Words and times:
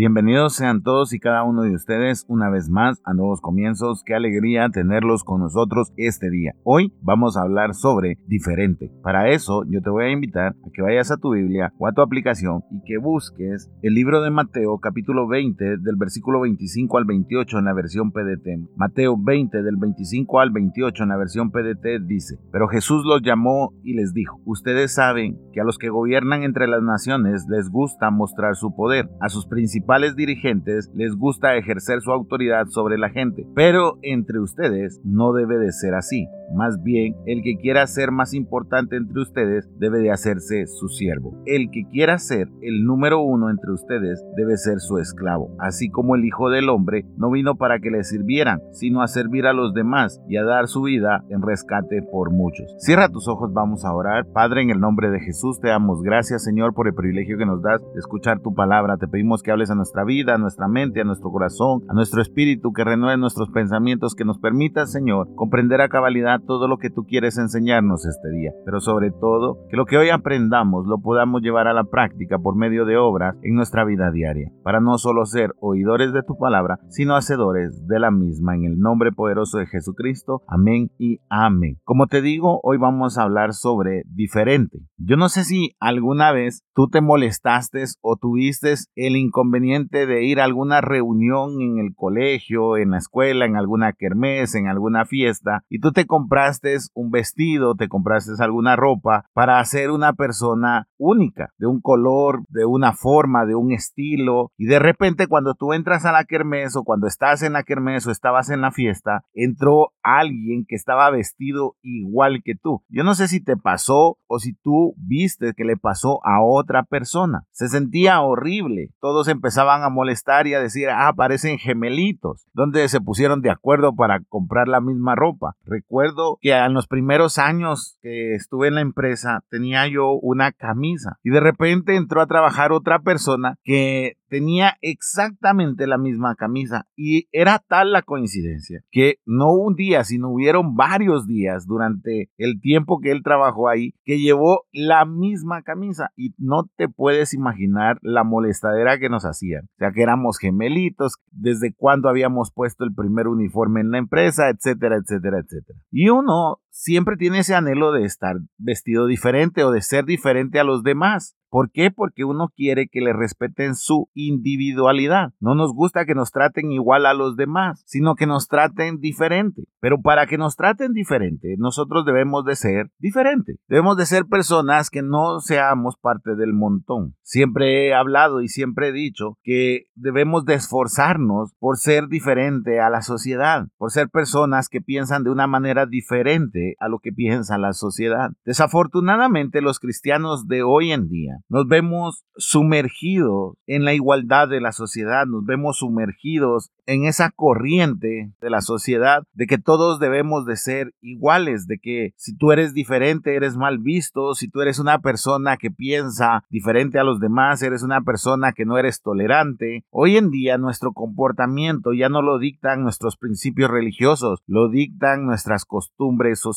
Bienvenidos 0.00 0.54
sean 0.54 0.82
todos 0.82 1.12
y 1.12 1.18
cada 1.18 1.44
uno 1.44 1.60
de 1.60 1.74
ustedes 1.74 2.24
una 2.26 2.48
vez 2.48 2.70
más 2.70 3.02
a 3.04 3.12
Nuevos 3.12 3.42
Comienzos. 3.42 4.02
Qué 4.02 4.14
alegría 4.14 4.70
tenerlos 4.70 5.24
con 5.24 5.42
nosotros 5.42 5.92
este 5.98 6.30
día. 6.30 6.54
Hoy 6.64 6.94
vamos 7.02 7.36
a 7.36 7.42
hablar 7.42 7.74
sobre 7.74 8.16
diferente. 8.26 8.90
Para 9.02 9.28
eso 9.28 9.62
yo 9.68 9.82
te 9.82 9.90
voy 9.90 10.06
a 10.06 10.10
invitar 10.10 10.52
a 10.52 10.70
que 10.72 10.80
vayas 10.80 11.10
a 11.10 11.18
tu 11.18 11.34
Biblia 11.34 11.74
o 11.78 11.86
a 11.86 11.92
tu 11.92 12.00
aplicación 12.00 12.62
y 12.70 12.80
que 12.86 12.96
busques 12.96 13.70
el 13.82 13.92
libro 13.92 14.22
de 14.22 14.30
Mateo 14.30 14.78
capítulo 14.78 15.28
20 15.28 15.62
del 15.76 15.96
versículo 15.96 16.40
25 16.40 16.96
al 16.96 17.04
28 17.04 17.58
en 17.58 17.64
la 17.66 17.74
versión 17.74 18.10
PDT. 18.10 18.70
Mateo 18.76 19.18
20 19.22 19.62
del 19.62 19.76
25 19.76 20.40
al 20.40 20.50
28 20.50 21.02
en 21.02 21.08
la 21.10 21.18
versión 21.18 21.50
PDT 21.50 22.06
dice, 22.06 22.38
pero 22.50 22.68
Jesús 22.68 23.04
los 23.04 23.20
llamó 23.20 23.74
y 23.82 23.92
les 23.92 24.14
dijo, 24.14 24.40
ustedes 24.46 24.94
saben 24.94 25.38
que 25.52 25.60
a 25.60 25.64
los 25.64 25.76
que 25.76 25.90
gobiernan 25.90 26.42
entre 26.42 26.68
las 26.68 26.82
naciones 26.82 27.44
les 27.50 27.68
gusta 27.68 28.10
mostrar 28.10 28.54
su 28.54 28.74
poder, 28.74 29.10
a 29.20 29.28
sus 29.28 29.46
principales 29.46 29.89
dirigentes 30.14 30.88
les 30.94 31.16
gusta 31.16 31.56
ejercer 31.56 32.00
su 32.00 32.12
autoridad 32.12 32.68
sobre 32.68 32.96
la 32.96 33.10
gente, 33.10 33.44
pero 33.56 33.98
entre 34.02 34.38
ustedes 34.38 35.00
no 35.04 35.32
debe 35.32 35.58
de 35.58 35.72
ser 35.72 35.94
así. 35.94 36.28
Más 36.54 36.82
bien, 36.82 37.16
el 37.26 37.42
que 37.42 37.56
quiera 37.56 37.86
ser 37.86 38.10
más 38.10 38.34
importante 38.34 38.96
entre 38.96 39.20
ustedes 39.20 39.68
debe 39.78 40.00
de 40.00 40.10
hacerse 40.10 40.66
su 40.66 40.88
siervo. 40.88 41.34
El 41.46 41.70
que 41.70 41.84
quiera 41.90 42.18
ser 42.18 42.48
el 42.60 42.84
número 42.84 43.20
uno 43.20 43.50
entre 43.50 43.72
ustedes 43.72 44.24
debe 44.36 44.56
ser 44.56 44.80
su 44.80 44.98
esclavo, 44.98 45.54
así 45.58 45.90
como 45.90 46.16
el 46.16 46.24
Hijo 46.24 46.50
del 46.50 46.68
Hombre 46.68 47.06
no 47.16 47.30
vino 47.30 47.54
para 47.54 47.78
que 47.78 47.90
le 47.90 48.02
sirvieran, 48.02 48.60
sino 48.72 49.02
a 49.02 49.08
servir 49.08 49.46
a 49.46 49.52
los 49.52 49.74
demás 49.74 50.20
y 50.28 50.36
a 50.36 50.44
dar 50.44 50.66
su 50.66 50.82
vida 50.82 51.24
en 51.28 51.42
rescate 51.42 52.02
por 52.02 52.32
muchos. 52.32 52.74
Cierra 52.78 53.08
tus 53.08 53.28
ojos, 53.28 53.52
vamos 53.52 53.84
a 53.84 53.94
orar. 53.94 54.26
Padre, 54.32 54.62
en 54.62 54.70
el 54.70 54.80
nombre 54.80 55.10
de 55.10 55.20
Jesús 55.20 55.60
te 55.60 55.68
damos 55.68 56.02
gracias, 56.02 56.42
Señor, 56.42 56.74
por 56.74 56.88
el 56.88 56.94
privilegio 56.94 57.38
que 57.38 57.46
nos 57.46 57.62
das 57.62 57.80
de 57.80 57.98
escuchar 57.98 58.40
tu 58.40 58.54
palabra. 58.54 58.96
Te 58.96 59.08
pedimos 59.08 59.42
que 59.42 59.52
hables 59.52 59.70
a 59.70 59.74
nuestra 59.74 60.04
vida, 60.04 60.34
a 60.34 60.38
nuestra 60.38 60.68
mente, 60.68 61.00
a 61.00 61.04
nuestro 61.04 61.30
corazón, 61.30 61.82
a 61.88 61.94
nuestro 61.94 62.20
espíritu, 62.20 62.72
que 62.72 62.84
renueve 62.84 63.16
nuestros 63.16 63.50
pensamientos, 63.50 64.14
que 64.14 64.24
nos 64.24 64.38
permita, 64.38 64.86
Señor, 64.86 65.28
comprender 65.36 65.80
a 65.80 65.88
cabalidad 65.88 66.39
todo 66.40 66.68
lo 66.68 66.78
que 66.78 66.90
tú 66.90 67.04
quieres 67.04 67.38
enseñarnos 67.38 68.06
este 68.06 68.30
día, 68.30 68.52
pero 68.64 68.80
sobre 68.80 69.10
todo 69.10 69.58
que 69.68 69.76
lo 69.76 69.86
que 69.86 69.96
hoy 69.96 70.10
aprendamos 70.10 70.86
lo 70.86 70.98
podamos 70.98 71.42
llevar 71.42 71.66
a 71.66 71.74
la 71.74 71.84
práctica 71.84 72.38
por 72.38 72.56
medio 72.56 72.84
de 72.84 72.96
obras 72.96 73.36
en 73.42 73.54
nuestra 73.54 73.84
vida 73.84 74.10
diaria, 74.10 74.50
para 74.62 74.80
no 74.80 74.98
solo 74.98 75.24
ser 75.26 75.52
oidores 75.60 76.12
de 76.12 76.22
tu 76.22 76.36
palabra, 76.38 76.78
sino 76.88 77.16
hacedores 77.16 77.86
de 77.86 77.98
la 77.98 78.10
misma, 78.10 78.54
en 78.54 78.64
el 78.64 78.78
nombre 78.78 79.12
poderoso 79.12 79.58
de 79.58 79.66
Jesucristo. 79.66 80.42
Amén 80.46 80.90
y 80.98 81.20
amén. 81.28 81.78
Como 81.84 82.06
te 82.06 82.22
digo, 82.22 82.60
hoy 82.62 82.78
vamos 82.78 83.18
a 83.18 83.22
hablar 83.22 83.52
sobre 83.52 84.02
diferente. 84.06 84.78
Yo 84.96 85.16
no 85.16 85.28
sé 85.28 85.44
si 85.44 85.76
alguna 85.80 86.32
vez 86.32 86.64
tú 86.74 86.88
te 86.88 87.00
molestaste 87.00 87.84
o 88.00 88.16
tuviste 88.16 88.74
el 88.94 89.16
inconveniente 89.16 90.06
de 90.06 90.24
ir 90.24 90.40
a 90.40 90.44
alguna 90.44 90.80
reunión 90.80 91.60
en 91.60 91.78
el 91.78 91.94
colegio, 91.94 92.76
en 92.76 92.90
la 92.90 92.98
escuela, 92.98 93.46
en 93.46 93.56
alguna 93.56 93.92
kermés, 93.92 94.54
en 94.54 94.68
alguna 94.68 95.04
fiesta, 95.04 95.64
y 95.68 95.80
tú 95.80 95.92
te 95.92 96.06
compraste 96.30 96.76
un 96.94 97.10
vestido, 97.10 97.74
te 97.74 97.88
compraste 97.88 98.30
alguna 98.38 98.76
ropa 98.76 99.24
para 99.32 99.58
hacer 99.58 99.90
una 99.90 100.12
persona 100.12 100.86
única, 100.96 101.50
de 101.58 101.66
un 101.66 101.80
color, 101.80 102.44
de 102.50 102.64
una 102.64 102.92
forma, 102.92 103.46
de 103.46 103.56
un 103.56 103.72
estilo, 103.72 104.52
y 104.56 104.66
de 104.66 104.78
repente 104.78 105.26
cuando 105.26 105.54
tú 105.54 105.72
entras 105.72 106.04
a 106.04 106.12
la 106.12 106.24
kermés 106.24 106.76
o 106.76 106.84
cuando 106.84 107.08
estás 107.08 107.42
en 107.42 107.54
la 107.54 107.64
kermés 107.64 108.06
o 108.06 108.12
estabas 108.12 108.48
en 108.48 108.60
la 108.60 108.70
fiesta, 108.70 109.24
entró 109.34 109.88
alguien 110.04 110.66
que 110.68 110.76
estaba 110.76 111.10
vestido 111.10 111.74
igual 111.82 112.42
que 112.44 112.54
tú. 112.54 112.84
Yo 112.88 113.02
no 113.02 113.16
sé 113.16 113.26
si 113.26 113.42
te 113.42 113.56
pasó 113.56 114.16
o 114.28 114.38
si 114.38 114.52
tú 114.52 114.94
viste 114.98 115.54
que 115.56 115.64
le 115.64 115.76
pasó 115.76 116.20
a 116.24 116.44
otra 116.44 116.84
persona. 116.84 117.44
Se 117.50 117.68
sentía 117.68 118.20
horrible. 118.20 118.90
Todos 119.00 119.26
empezaban 119.26 119.82
a 119.82 119.88
molestar 119.88 120.46
y 120.46 120.54
a 120.54 120.60
decir, 120.60 120.90
ah, 120.90 121.12
parecen 121.16 121.58
gemelitos, 121.58 122.46
donde 122.52 122.88
se 122.88 123.00
pusieron 123.00 123.42
de 123.42 123.50
acuerdo 123.50 123.96
para 123.96 124.20
comprar 124.28 124.68
la 124.68 124.80
misma 124.80 125.16
ropa. 125.16 125.56
Recuerdo 125.64 126.19
que 126.40 126.52
en 126.52 126.74
los 126.74 126.86
primeros 126.86 127.38
años 127.38 127.98
que 128.02 128.34
estuve 128.34 128.68
en 128.68 128.74
la 128.76 128.80
empresa 128.80 129.42
tenía 129.48 129.86
yo 129.88 130.12
una 130.12 130.52
camisa 130.52 131.18
y 131.22 131.30
de 131.30 131.40
repente 131.40 131.96
entró 131.96 132.20
a 132.20 132.26
trabajar 132.26 132.72
otra 132.72 133.00
persona 133.00 133.56
que 133.64 134.16
tenía 134.30 134.76
exactamente 134.80 135.86
la 135.86 135.98
misma 135.98 136.36
camisa 136.36 136.86
y 136.96 137.28
era 137.32 137.58
tal 137.58 137.92
la 137.92 138.02
coincidencia 138.02 138.82
que 138.90 139.16
no 139.26 139.52
un 139.52 139.74
día, 139.74 140.04
sino 140.04 140.30
hubieron 140.30 140.76
varios 140.76 141.26
días 141.26 141.66
durante 141.66 142.30
el 142.38 142.60
tiempo 142.60 143.00
que 143.00 143.10
él 143.10 143.22
trabajó 143.22 143.68
ahí 143.68 143.92
que 144.04 144.18
llevó 144.18 144.64
la 144.72 145.04
misma 145.04 145.62
camisa 145.62 146.10
y 146.16 146.34
no 146.38 146.70
te 146.76 146.88
puedes 146.88 147.34
imaginar 147.34 147.98
la 148.02 148.24
molestadera 148.24 148.98
que 148.98 149.08
nos 149.08 149.24
hacían. 149.24 149.64
O 149.64 149.78
sea 149.78 149.90
que 149.92 150.02
éramos 150.02 150.38
gemelitos, 150.38 151.16
desde 151.32 151.74
cuándo 151.74 152.08
habíamos 152.08 152.52
puesto 152.52 152.84
el 152.84 152.94
primer 152.94 153.26
uniforme 153.26 153.80
en 153.80 153.90
la 153.90 153.98
empresa, 153.98 154.48
etcétera, 154.48 154.96
etcétera, 154.96 155.40
etcétera. 155.40 155.78
Y 155.90 156.08
uno 156.08 156.60
siempre 156.70 157.16
tiene 157.16 157.40
ese 157.40 157.54
anhelo 157.54 157.92
de 157.92 158.04
estar 158.04 158.36
vestido 158.58 159.06
diferente 159.06 159.64
o 159.64 159.70
de 159.70 159.82
ser 159.82 160.04
diferente 160.04 160.58
a 160.58 160.64
los 160.64 160.82
demás. 160.82 161.36
¿Por 161.50 161.72
qué? 161.72 161.90
Porque 161.90 162.24
uno 162.24 162.52
quiere 162.54 162.86
que 162.86 163.00
le 163.00 163.12
respeten 163.12 163.74
su 163.74 164.08
individualidad. 164.14 165.32
No 165.40 165.56
nos 165.56 165.74
gusta 165.74 166.06
que 166.06 166.14
nos 166.14 166.30
traten 166.30 166.70
igual 166.70 167.06
a 167.06 167.14
los 167.14 167.34
demás, 167.34 167.82
sino 167.86 168.14
que 168.14 168.28
nos 168.28 168.46
traten 168.46 169.00
diferente. 169.00 169.64
Pero 169.80 170.00
para 170.00 170.26
que 170.26 170.38
nos 170.38 170.54
traten 170.54 170.92
diferente, 170.92 171.56
nosotros 171.58 172.06
debemos 172.06 172.44
de 172.44 172.54
ser 172.54 172.92
diferentes. 173.00 173.56
Debemos 173.66 173.96
de 173.96 174.06
ser 174.06 174.26
personas 174.26 174.90
que 174.90 175.02
no 175.02 175.40
seamos 175.40 175.96
parte 176.00 176.36
del 176.36 176.52
montón. 176.52 177.16
Siempre 177.22 177.88
he 177.88 177.94
hablado 177.94 178.42
y 178.42 178.48
siempre 178.48 178.90
he 178.90 178.92
dicho 178.92 179.36
que 179.42 179.86
debemos 179.96 180.44
de 180.44 180.54
esforzarnos 180.54 181.52
por 181.58 181.78
ser 181.78 182.06
diferente 182.06 182.78
a 182.78 182.90
la 182.90 183.02
sociedad, 183.02 183.66
por 183.76 183.90
ser 183.90 184.08
personas 184.08 184.68
que 184.68 184.80
piensan 184.80 185.24
de 185.24 185.30
una 185.30 185.48
manera 185.48 185.86
diferente 185.86 186.59
a 186.78 186.88
lo 186.88 186.98
que 186.98 187.12
piensa 187.12 187.58
la 187.58 187.72
sociedad. 187.72 188.30
Desafortunadamente 188.44 189.60
los 189.60 189.78
cristianos 189.78 190.46
de 190.46 190.62
hoy 190.62 190.92
en 190.92 191.08
día 191.08 191.38
nos 191.48 191.66
vemos 191.66 192.24
sumergidos 192.36 193.56
en 193.66 193.84
la 193.84 193.94
igualdad 193.94 194.48
de 194.48 194.60
la 194.60 194.72
sociedad, 194.72 195.26
nos 195.26 195.44
vemos 195.44 195.78
sumergidos 195.78 196.70
en 196.86 197.04
esa 197.04 197.30
corriente 197.30 198.32
de 198.40 198.50
la 198.50 198.60
sociedad 198.60 199.22
de 199.32 199.46
que 199.46 199.58
todos 199.58 200.00
debemos 200.00 200.44
de 200.44 200.56
ser 200.56 200.92
iguales, 201.00 201.66
de 201.66 201.78
que 201.78 202.14
si 202.16 202.36
tú 202.36 202.52
eres 202.52 202.74
diferente 202.74 203.36
eres 203.36 203.56
mal 203.56 203.78
visto, 203.78 204.34
si 204.34 204.48
tú 204.48 204.60
eres 204.60 204.78
una 204.78 204.98
persona 204.98 205.56
que 205.56 205.70
piensa 205.70 206.44
diferente 206.50 206.98
a 206.98 207.04
los 207.04 207.20
demás, 207.20 207.62
eres 207.62 207.82
una 207.82 208.00
persona 208.00 208.52
que 208.52 208.64
no 208.64 208.78
eres 208.78 209.02
tolerante. 209.02 209.84
Hoy 209.90 210.16
en 210.16 210.30
día 210.30 210.58
nuestro 210.58 210.92
comportamiento 210.92 211.92
ya 211.92 212.08
no 212.08 212.22
lo 212.22 212.38
dictan 212.38 212.82
nuestros 212.82 213.16
principios 213.16 213.70
religiosos, 213.70 214.40
lo 214.46 214.68
dictan 214.68 215.26
nuestras 215.26 215.64
costumbres 215.64 216.40
sociales 216.40 216.49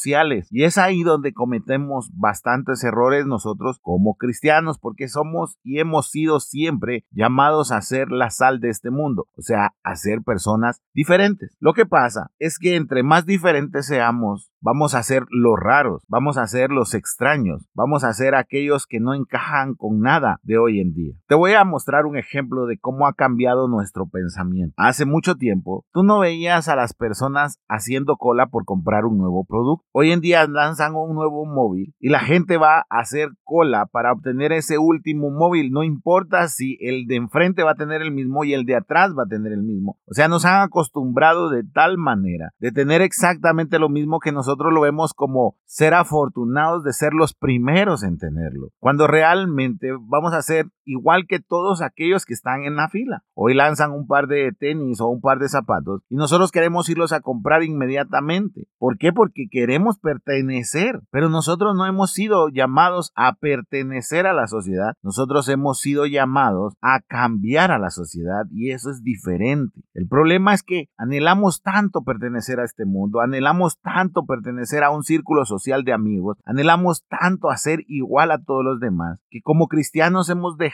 y 0.50 0.64
es 0.64 0.78
ahí 0.78 1.04
donde 1.04 1.34
cometemos 1.34 2.12
bastantes 2.14 2.84
errores 2.84 3.26
nosotros 3.26 3.80
como 3.82 4.16
cristianos 4.16 4.78
porque 4.80 5.08
somos 5.08 5.58
y 5.64 5.80
hemos 5.80 6.10
sido 6.10 6.40
siempre 6.40 7.06
llamados 7.12 7.72
a 7.72 7.82
ser 7.82 8.10
la 8.10 8.30
sal 8.30 8.60
de 8.60 8.70
este 8.70 8.90
mundo, 8.90 9.28
o 9.38 9.42
sea, 9.42 9.74
a 9.84 9.96
ser 9.96 10.22
personas 10.24 10.82
diferentes. 10.94 11.56
Lo 11.60 11.74
que 11.74 11.86
pasa 11.86 12.32
es 12.40 12.60
que 12.60 12.76
entre 12.76 13.04
más 13.04 13.26
diferentes 13.26 13.86
seamos, 13.88 14.52
vamos 14.62 14.96
a 14.96 15.04
ser 15.04 15.26
los 15.30 15.60
raros, 15.60 16.04
vamos 16.08 16.38
a 16.38 16.48
ser 16.48 16.72
los 16.72 16.94
extraños, 16.94 17.68
vamos 17.74 18.04
a 18.04 18.14
ser 18.14 18.36
aquellos 18.36 18.88
que 18.88 19.00
no 19.00 19.14
encajan 19.14 19.76
con 19.76 20.00
nada 20.00 20.40
de 20.44 20.58
hoy 20.58 20.80
en 20.80 20.94
día. 20.94 21.14
Te 21.28 21.36
voy 21.36 21.54
a 21.54 21.64
mostrar 21.64 22.06
un 22.06 22.18
ejemplo 22.18 22.66
de 22.66 22.78
cómo 22.78 23.08
ha 23.08 23.14
cambiado 23.14 23.68
nuestro 23.68 24.08
pensamiento. 24.08 24.74
Hace 24.78 25.06
mucho 25.06 25.36
tiempo, 25.36 25.86
tú 25.92 26.04
no 26.04 26.20
veías 26.20 26.68
a 26.68 26.76
las 26.76 26.94
personas 26.94 27.60
haciendo 27.68 28.18
cola 28.18 28.48
por 28.48 28.66
comprar 28.66 29.06
un 29.06 29.18
nuevo 29.18 29.44
producto. 29.46 29.83
Hoy 29.92 30.12
en 30.12 30.22
día 30.22 30.48
lanzan 30.48 30.96
un 30.96 31.14
nuevo 31.14 31.46
móvil 31.46 31.94
y 32.00 32.10
la 32.10 32.20
gente 32.20 32.58
va 32.58 32.80
a 32.90 33.00
hacer 33.00 33.30
cola 33.44 33.86
para 33.86 34.12
obtener 34.12 34.52
ese 34.52 34.80
último 34.80 35.30
móvil. 35.30 35.72
No 35.72 35.84
importa 35.84 36.48
si 36.48 36.78
el 36.82 37.06
de 37.06 37.18
enfrente 37.18 37.62
va 37.62 37.72
a 37.72 37.76
tener 37.76 38.02
el 38.02 38.12
mismo 38.12 38.44
y 38.44 38.54
el 38.54 38.66
de 38.66 38.76
atrás 38.76 39.12
va 39.18 39.24
a 39.24 39.30
tener 39.30 39.52
el 39.52 39.62
mismo. 39.62 40.00
O 40.08 40.14
sea, 40.14 40.28
nos 40.28 40.46
han 40.46 40.62
acostumbrado 40.62 41.50
de 41.50 41.64
tal 41.64 42.00
manera 42.00 42.54
de 42.60 42.72
tener 42.72 43.02
exactamente 43.02 43.78
lo 43.78 43.90
mismo 43.90 44.20
que 44.20 44.32
nosotros 44.32 44.74
lo 44.74 44.82
vemos 44.82 45.14
como 45.14 45.58
ser 45.66 45.94
afortunados 45.94 46.84
de 46.84 46.94
ser 46.94 47.14
los 47.14 47.34
primeros 47.34 48.04
en 48.04 48.18
tenerlo, 48.18 48.70
cuando 48.80 49.08
realmente 49.08 49.90
vamos 50.02 50.34
a 50.34 50.42
ser 50.42 50.68
igual 50.86 51.26
que 51.28 51.40
todos 51.40 51.82
aquellos 51.82 52.26
que 52.26 52.34
están 52.34 52.64
en 52.64 52.76
la 52.76 52.90
fila. 52.90 53.24
Hoy 53.34 53.54
lanzan 53.54 53.92
un 53.92 54.08
par 54.08 54.28
de 54.28 54.52
tenis 54.58 55.02
o 55.02 55.08
un 55.08 55.22
par 55.22 55.40
de 55.40 55.50
zapatos 55.50 56.02
y 56.10 56.16
nosotros 56.16 56.52
queremos 56.52 56.90
irlos 56.90 57.14
a 57.14 57.22
comprar 57.22 57.64
inmediatamente. 57.64 58.68
¿Por 58.78 58.98
qué? 58.98 59.12
Porque 59.14 59.48
queremos 59.50 59.98
pertenecer, 60.00 61.02
pero 61.12 61.30
nosotros 61.30 61.76
no 61.76 61.86
hemos 61.86 62.12
sido 62.12 62.50
llamados 62.50 63.12
a 63.16 63.36
pertenecer 63.36 64.28
a 64.28 64.34
la 64.34 64.48
sociedad, 64.48 64.94
nosotros 65.02 65.48
hemos 65.50 65.80
sido 65.80 66.06
llamados 66.06 66.76
a 66.82 67.00
cambiar 67.02 67.72
a 67.72 67.80
la 67.80 67.90
sociedad 67.90 68.44
y 68.52 68.72
eso 68.72 68.90
es 68.90 69.04
diferente. 69.04 69.82
El 69.94 70.08
problema 70.08 70.54
es 70.54 70.64
que 70.64 70.90
anhelamos 70.98 71.62
tanto 71.62 72.04
pertenecer 72.04 72.60
a 72.60 72.66
este 72.66 72.86
mundo, 72.86 73.22
anhelamos 73.22 73.80
tanto 73.80 74.26
pertenecer 74.26 74.84
a 74.84 74.92
un 74.92 75.04
círculo 75.04 75.46
social 75.46 75.84
de 75.84 75.94
amigos, 75.94 76.38
anhelamos 76.46 77.06
tanto 77.08 77.50
a 77.50 77.58
ser 77.58 77.84
igual 77.88 78.32
a 78.32 78.44
todos 78.44 78.64
los 78.64 78.80
demás, 78.80 79.20
que 79.30 79.42
como 79.42 79.68
cristianos 79.68 80.30
hemos 80.30 80.58
dejado 80.58 80.73